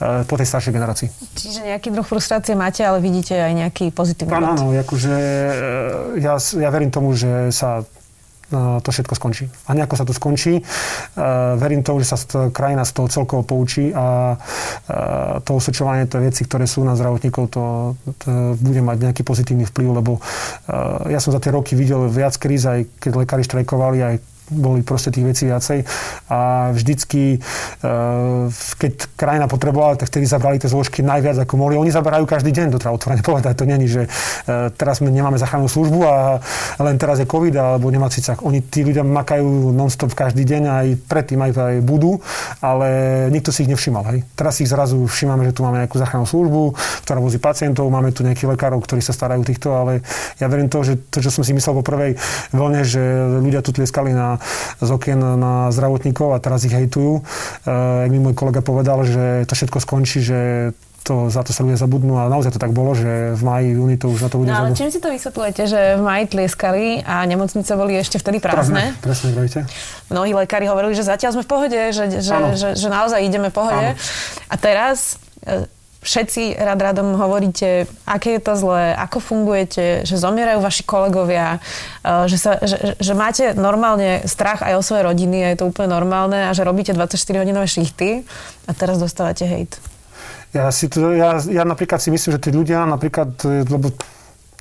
eh, 0.00 0.24
po 0.24 0.40
tej 0.40 0.48
staršej 0.48 0.72
generácii. 0.72 1.08
Čiže 1.36 1.60
nejaký 1.68 1.92
druh 1.92 2.06
frustrácie 2.08 2.56
máte, 2.56 2.80
ale 2.80 3.04
vidíte 3.04 3.36
aj 3.36 3.52
nejaký 3.52 3.92
pozitívny 3.92 4.32
Áno, 4.32 4.56
áno, 4.56 4.66
akože 4.72 5.12
eh, 5.12 6.24
ja, 6.24 6.40
ja 6.40 6.68
verím 6.72 6.88
tomu, 6.88 7.12
že 7.12 7.52
sa 7.52 7.84
to 8.54 8.88
všetko 8.92 9.14
skončí. 9.16 9.44
A 9.66 9.74
nejako 9.74 9.94
sa 9.96 10.04
to 10.04 10.12
skončí. 10.12 10.60
E, 10.60 10.62
verím 11.56 11.80
tomu, 11.80 12.04
že 12.04 12.12
sa 12.12 12.18
krajina 12.52 12.84
z 12.84 12.92
toho 12.92 13.08
celkovo 13.08 13.42
poučí 13.42 13.90
a 13.90 14.34
e, 14.34 14.96
to 15.42 15.56
osočovanie, 15.56 16.06
to 16.06 16.20
veci, 16.20 16.44
ktoré 16.44 16.68
sú 16.68 16.84
na 16.84 16.94
zdravotníkov, 16.94 17.44
to, 17.48 17.64
to 18.20 18.54
bude 18.60 18.80
mať 18.84 19.10
nejaký 19.10 19.22
pozitívny 19.24 19.64
vplyv, 19.64 19.88
lebo 19.98 20.12
e, 20.18 20.20
ja 21.10 21.18
som 21.18 21.32
za 21.32 21.40
tie 21.40 21.50
roky 21.50 21.72
videl 21.74 22.06
viac 22.06 22.36
kríz, 22.36 22.68
aj 22.68 22.86
keď 23.00 23.24
lekári 23.24 23.42
štrajkovali, 23.42 23.98
aj 24.04 24.16
boli 24.52 24.84
proste 24.84 25.08
tých 25.08 25.24
vecí 25.24 25.44
viacej 25.48 25.88
a 26.28 26.70
vždycky, 26.76 27.40
eh, 27.40 28.44
keď 28.52 28.92
krajina 29.16 29.48
potrebovala, 29.48 29.96
tak 29.96 30.12
vtedy 30.12 30.28
zabrali 30.28 30.60
tie 30.60 30.68
zložky 30.68 31.00
najviac 31.00 31.40
ako 31.42 31.56
mohli. 31.56 31.80
Oni 31.80 31.88
zaberajú 31.88 32.28
každý 32.28 32.52
deň, 32.52 32.76
to 32.76 32.82
treba 32.82 32.94
otvorene 33.00 33.24
povedať. 33.30 33.54
To 33.56 33.64
není, 33.64 33.88
že 33.88 34.06
eh, 34.06 34.68
teraz 34.76 35.00
my 35.00 35.08
nemáme 35.08 35.40
záchrannú 35.40 35.66
službu 35.66 35.98
a 36.04 36.16
len 36.78 36.96
teraz 37.00 37.18
je 37.18 37.26
COVID 37.26 37.54
alebo 37.56 37.88
nemocnicách. 37.88 38.44
Oni, 38.44 38.60
tí 38.60 38.84
ľudia 38.84 39.02
makajú 39.02 39.72
non-stop 39.72 40.12
každý 40.12 40.44
deň 40.44 40.62
aj 40.68 40.86
predtým 41.08 41.40
aj, 41.40 41.50
aj 41.56 41.76
budú, 41.80 42.20
ale 42.60 42.88
nikto 43.32 43.48
si 43.48 43.64
ich 43.64 43.70
nevšimal. 43.72 44.04
Hej. 44.12 44.18
Teraz 44.36 44.60
si 44.60 44.68
ich 44.68 44.70
zrazu 44.72 45.00
všímame, 45.08 45.48
že 45.48 45.56
tu 45.56 45.64
máme 45.64 45.80
nejakú 45.80 45.96
záchrannú 45.96 46.28
službu, 46.28 46.76
ktorá 47.06 47.18
vozí 47.22 47.38
pacientov, 47.40 47.88
máme 47.88 48.12
tu 48.12 48.26
nejakých 48.26 48.52
lekárov, 48.56 48.82
ktorí 48.82 49.00
sa 49.00 49.14
starajú 49.14 49.46
týchto, 49.46 49.72
ale 49.72 50.02
ja 50.42 50.46
verím 50.50 50.68
to, 50.68 50.82
že 50.82 50.98
to, 51.08 51.22
čo 51.22 51.30
som 51.30 51.46
si 51.46 51.54
myslel 51.54 51.78
po 51.78 51.84
prvej 51.86 52.18
vlne, 52.50 52.82
že 52.82 53.02
ľudia 53.40 53.62
tu 53.62 53.70
tlieskali 53.70 54.10
na 54.12 54.41
z 54.78 54.88
okien 54.90 55.18
na 55.18 55.70
zdravotníkov 55.70 56.34
a 56.34 56.42
teraz 56.42 56.66
ich 56.66 56.74
hejtujú. 56.74 57.22
Jak 57.66 58.10
mi 58.10 58.18
môj 58.18 58.34
kolega 58.34 58.60
povedal, 58.60 59.02
že 59.06 59.46
to 59.46 59.54
všetko 59.54 59.78
skončí, 59.82 60.18
že 60.22 60.72
to, 61.02 61.26
za 61.28 61.42
to 61.42 61.50
sa 61.50 61.66
ľudia 61.66 61.78
zabudnú 61.82 62.14
a 62.14 62.30
naozaj 62.30 62.54
to 62.54 62.62
tak 62.62 62.70
bolo, 62.70 62.94
že 62.94 63.34
v 63.34 63.42
maji, 63.42 63.68
júni 63.74 63.96
to 63.98 64.06
už 64.06 64.22
na 64.22 64.28
to 64.30 64.38
bude 64.38 64.48
no, 64.48 64.54
ale 64.54 64.78
čím 64.78 64.88
si 64.94 65.02
to 65.02 65.10
vysvetľujete, 65.10 65.62
že 65.66 65.80
v 65.98 66.02
maji 66.02 66.24
tlieskali 66.30 67.02
a 67.02 67.26
nemocnice 67.26 67.74
boli 67.74 67.98
ešte 67.98 68.22
vtedy 68.22 68.38
prázdne? 68.38 68.94
Presne, 69.02 69.34
presne, 69.34 69.66
Mnohí 70.14 70.30
lekári 70.30 70.70
hovorili, 70.70 70.94
že 70.94 71.02
zatiaľ 71.02 71.34
sme 71.34 71.42
v 71.42 71.50
pohode, 71.50 71.80
že, 71.90 72.22
že, 72.22 72.38
že, 72.54 72.68
že 72.78 72.88
naozaj 72.88 73.18
ideme 73.18 73.50
v 73.50 73.54
pohode. 73.54 73.88
Áno. 73.92 73.98
A 74.46 74.54
teraz 74.54 75.18
e, 75.42 75.66
všetci 76.02 76.58
rad 76.58 76.82
radom 76.82 77.14
hovoríte, 77.14 77.86
aké 78.04 78.36
je 78.36 78.42
to 78.42 78.58
zlé, 78.58 78.92
ako 78.98 79.22
fungujete, 79.22 80.02
že 80.02 80.18
zomierajú 80.18 80.58
vaši 80.58 80.82
kolegovia, 80.82 81.62
eh, 82.02 82.26
že, 82.26 82.36
sa, 82.36 82.58
že, 82.60 82.98
že 82.98 83.12
máte 83.14 83.54
normálne 83.54 84.26
strach 84.26 84.60
aj 84.66 84.76
o 84.78 84.82
svoje 84.82 85.06
rodiny 85.06 85.46
a 85.46 85.48
je 85.54 85.62
to 85.62 85.70
úplne 85.70 85.94
normálne 85.94 86.50
a 86.50 86.52
že 86.52 86.66
robíte 86.66 86.92
24-hodinové 86.92 87.70
šichty 87.70 88.26
a 88.66 88.70
teraz 88.74 88.98
dostávate 88.98 89.46
hejt. 89.46 89.78
Ja, 90.52 90.68
si 90.68 90.92
to, 90.92 91.16
ja, 91.16 91.40
ja 91.48 91.64
napríklad 91.64 91.96
si 92.02 92.12
myslím, 92.12 92.36
že 92.36 92.40
tí 92.44 92.50
ľudia 92.52 92.84
napríklad, 92.84 93.40
lebo 93.72 93.88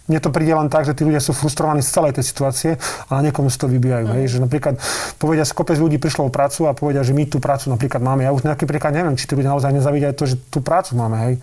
mne 0.09 0.19
to 0.19 0.33
príde 0.33 0.51
len 0.51 0.67
tak, 0.67 0.89
že 0.89 0.97
tí 0.97 1.05
ľudia 1.05 1.21
sú 1.21 1.31
frustrovaní 1.37 1.85
z 1.85 1.93
celej 1.93 2.17
tej 2.17 2.25
situácie 2.25 2.71
a 3.07 3.11
na 3.19 3.21
niekomu 3.29 3.53
si 3.53 3.57
to 3.61 3.69
vybijajú. 3.69 4.05
Mm. 4.09 4.13
Hej? 4.17 4.23
Že 4.33 4.37
napríklad 4.49 4.75
povedia, 5.21 5.45
kopec 5.45 5.77
ľudí 5.77 6.01
prišlo 6.01 6.27
o 6.27 6.31
prácu 6.33 6.65
a 6.65 6.73
povedia, 6.73 7.05
že 7.05 7.13
my 7.13 7.29
tú 7.29 7.37
prácu 7.37 7.69
napríklad 7.69 8.01
máme. 8.01 8.25
Ja 8.25 8.33
už 8.33 8.41
nejaký 8.41 8.65
príklad 8.65 8.97
neviem, 8.97 9.13
či 9.19 9.29
tí 9.29 9.37
ľudia 9.37 9.53
naozaj 9.53 9.69
nezavidia 9.69 10.15
to, 10.17 10.25
že 10.25 10.41
tú 10.49 10.65
prácu 10.65 10.97
máme. 10.97 11.17
Hej? 11.21 11.33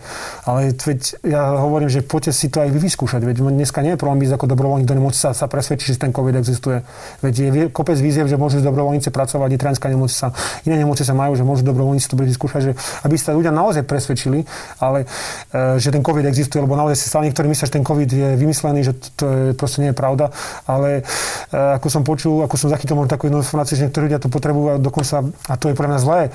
Ale 0.43 0.75
veď 0.75 0.99
ja 1.23 1.55
hovorím, 1.61 1.87
že 1.87 2.03
poďte 2.03 2.35
si 2.35 2.51
to 2.51 2.59
aj 2.59 2.69
vy 2.69 2.79
vyskúšať. 2.83 3.21
Veď 3.23 3.41
dneska 3.41 3.79
nie 3.79 3.95
je 3.95 3.99
problém 3.99 4.27
ísť 4.27 4.35
ako 4.35 4.45
dobrovoľník 4.51 4.87
do 4.87 4.95
nemocnice 4.97 5.19
sa, 5.19 5.31
sa 5.35 5.47
presvedčiť, 5.51 5.95
že 5.95 5.99
ten 5.99 6.11
COVID 6.15 6.35
existuje. 6.39 6.79
Veď 7.19 7.33
je 7.35 7.63
kopec 7.69 7.99
výziev, 7.99 8.31
že 8.31 8.39
môžu 8.39 8.63
dobrovoľníci 8.63 9.11
pracovať, 9.11 9.47
Nitrianská 9.51 9.91
nemocnica, 9.91 10.31
iné 10.63 10.79
nemocnice 10.79 11.11
majú, 11.11 11.35
že 11.35 11.43
môžu 11.43 11.67
dobrovoľníci 11.67 12.07
to 12.07 12.15
vyskúšať, 12.15 12.61
že 12.61 12.71
aby 13.03 13.15
sa 13.19 13.35
ľudia 13.35 13.51
naozaj 13.51 13.83
presvedčili, 13.83 14.47
ale 14.79 15.03
e, 15.51 15.75
že 15.81 15.91
ten 15.91 15.99
COVID 15.99 16.23
existuje, 16.23 16.63
lebo 16.63 16.79
naozaj 16.79 16.95
si 16.95 17.05
stále 17.11 17.27
niektorí 17.27 17.51
myslia, 17.51 17.67
že 17.67 17.75
ten 17.75 17.83
COVID 17.83 18.09
je 18.09 18.29
vymyslený, 18.49 18.81
že 18.81 18.93
to 19.13 19.25
je, 19.29 19.41
proste 19.53 19.85
nie 19.85 19.93
je 19.93 19.97
pravda, 19.97 20.33
ale 20.65 21.05
e, 21.53 21.53
ako 21.53 21.87
som 21.93 22.01
počul, 22.01 22.41
ako 22.41 22.57
som 22.57 22.73
zachytil 22.73 22.97
možno 22.97 23.13
takú 23.13 23.29
jednu 23.29 23.45
informáciu, 23.45 23.77
že 23.77 23.85
niektorí 23.85 24.09
ľudia 24.09 24.17
to 24.17 24.33
potrebujú 24.33 24.67
a 24.73 24.75
dokonca, 24.81 25.29
a 25.29 25.53
to 25.53 25.69
je 25.69 25.77
pre 25.77 25.85
mňa 25.85 25.99
zlé, 26.01 26.19
e, 26.25 26.31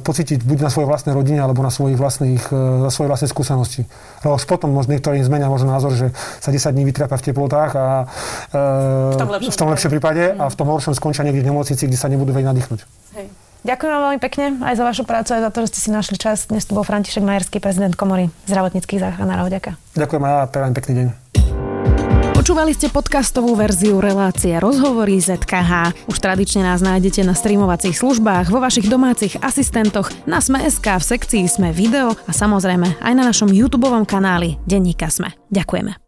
pocítiť 0.00 0.40
buď 0.40 0.58
na 0.64 0.70
svojej 0.72 0.88
vlastnej 0.88 1.12
rodine, 1.12 1.44
alebo 1.44 1.60
na 1.60 1.68
svojich 1.68 2.00
vlastných, 2.00 2.48
e, 2.48 2.88
na 2.88 2.90
svojej 2.90 3.12
vlastnej 3.12 3.28
skúsenosti. 3.28 3.84
Lebo 4.24 4.40
už 4.40 4.48
potom 4.48 4.72
možno 4.72 4.96
niektorí 4.96 5.20
zmenia 5.20 5.52
možno 5.52 5.68
názor, 5.68 5.92
že 5.92 6.16
sa 6.40 6.48
10 6.48 6.72
dní 6.72 6.88
vytrápa 6.88 7.20
v 7.20 7.24
teplotách 7.28 7.72
a 7.76 7.84
v 8.56 9.16
tom 9.20 9.28
lepšom, 9.28 9.52
v 9.52 9.58
tom 9.60 9.68
lepšom 9.68 9.90
prípade 9.92 10.24
a 10.32 10.48
v 10.48 10.56
tom 10.56 10.66
horšom 10.72 10.96
skončia 10.96 11.22
niekde 11.22 11.44
v 11.44 11.48
nemocnici, 11.52 11.84
kde 11.84 11.98
sa 11.98 12.08
nebudú 12.08 12.32
vedieť 12.32 12.48
nadýchnuť. 12.50 12.80
Hej. 13.20 13.45
Ďakujem 13.66 13.90
vám 13.90 14.02
veľmi 14.06 14.20
pekne 14.22 14.44
aj 14.62 14.74
za 14.78 14.84
vašu 14.86 15.02
prácu, 15.02 15.34
aj 15.34 15.42
za 15.42 15.50
to, 15.50 15.58
že 15.66 15.68
ste 15.74 15.80
si 15.82 15.90
našli 15.90 16.14
čas. 16.14 16.46
Dnes 16.46 16.62
tu 16.62 16.78
bol 16.78 16.86
František 16.86 17.26
Majerský, 17.26 17.58
prezident 17.58 17.98
Komory 17.98 18.30
zdravotníckých 18.46 19.02
záchranárov. 19.02 19.50
Ďakujem. 19.50 19.74
Ďakujem 19.98 20.22
a 20.22 20.32
prajem 20.46 20.74
pekný 20.78 20.92
deň. 20.94 21.06
Počúvali 22.38 22.70
ste 22.78 22.86
podcastovú 22.86 23.58
verziu 23.58 23.98
relácie 23.98 24.54
Rozhovory 24.54 25.18
ZKH. 25.18 26.06
Už 26.06 26.14
tradične 26.22 26.62
nás 26.62 26.78
nájdete 26.78 27.26
na 27.26 27.34
streamovacích 27.34 27.98
službách, 27.98 28.54
vo 28.54 28.62
vašich 28.62 28.86
domácich 28.86 29.34
asistentoch, 29.42 30.14
na 30.30 30.38
Sme.sk, 30.38 30.86
v 30.86 31.02
sekcii 31.02 31.50
Sme 31.50 31.74
video 31.74 32.14
a 32.14 32.30
samozrejme 32.30 33.02
aj 33.02 33.12
na 33.18 33.26
našom 33.26 33.50
YouTube 33.50 33.90
kanáli 34.06 34.62
Denníka 34.62 35.10
Sme. 35.10 35.34
Ďakujeme. 35.50 36.05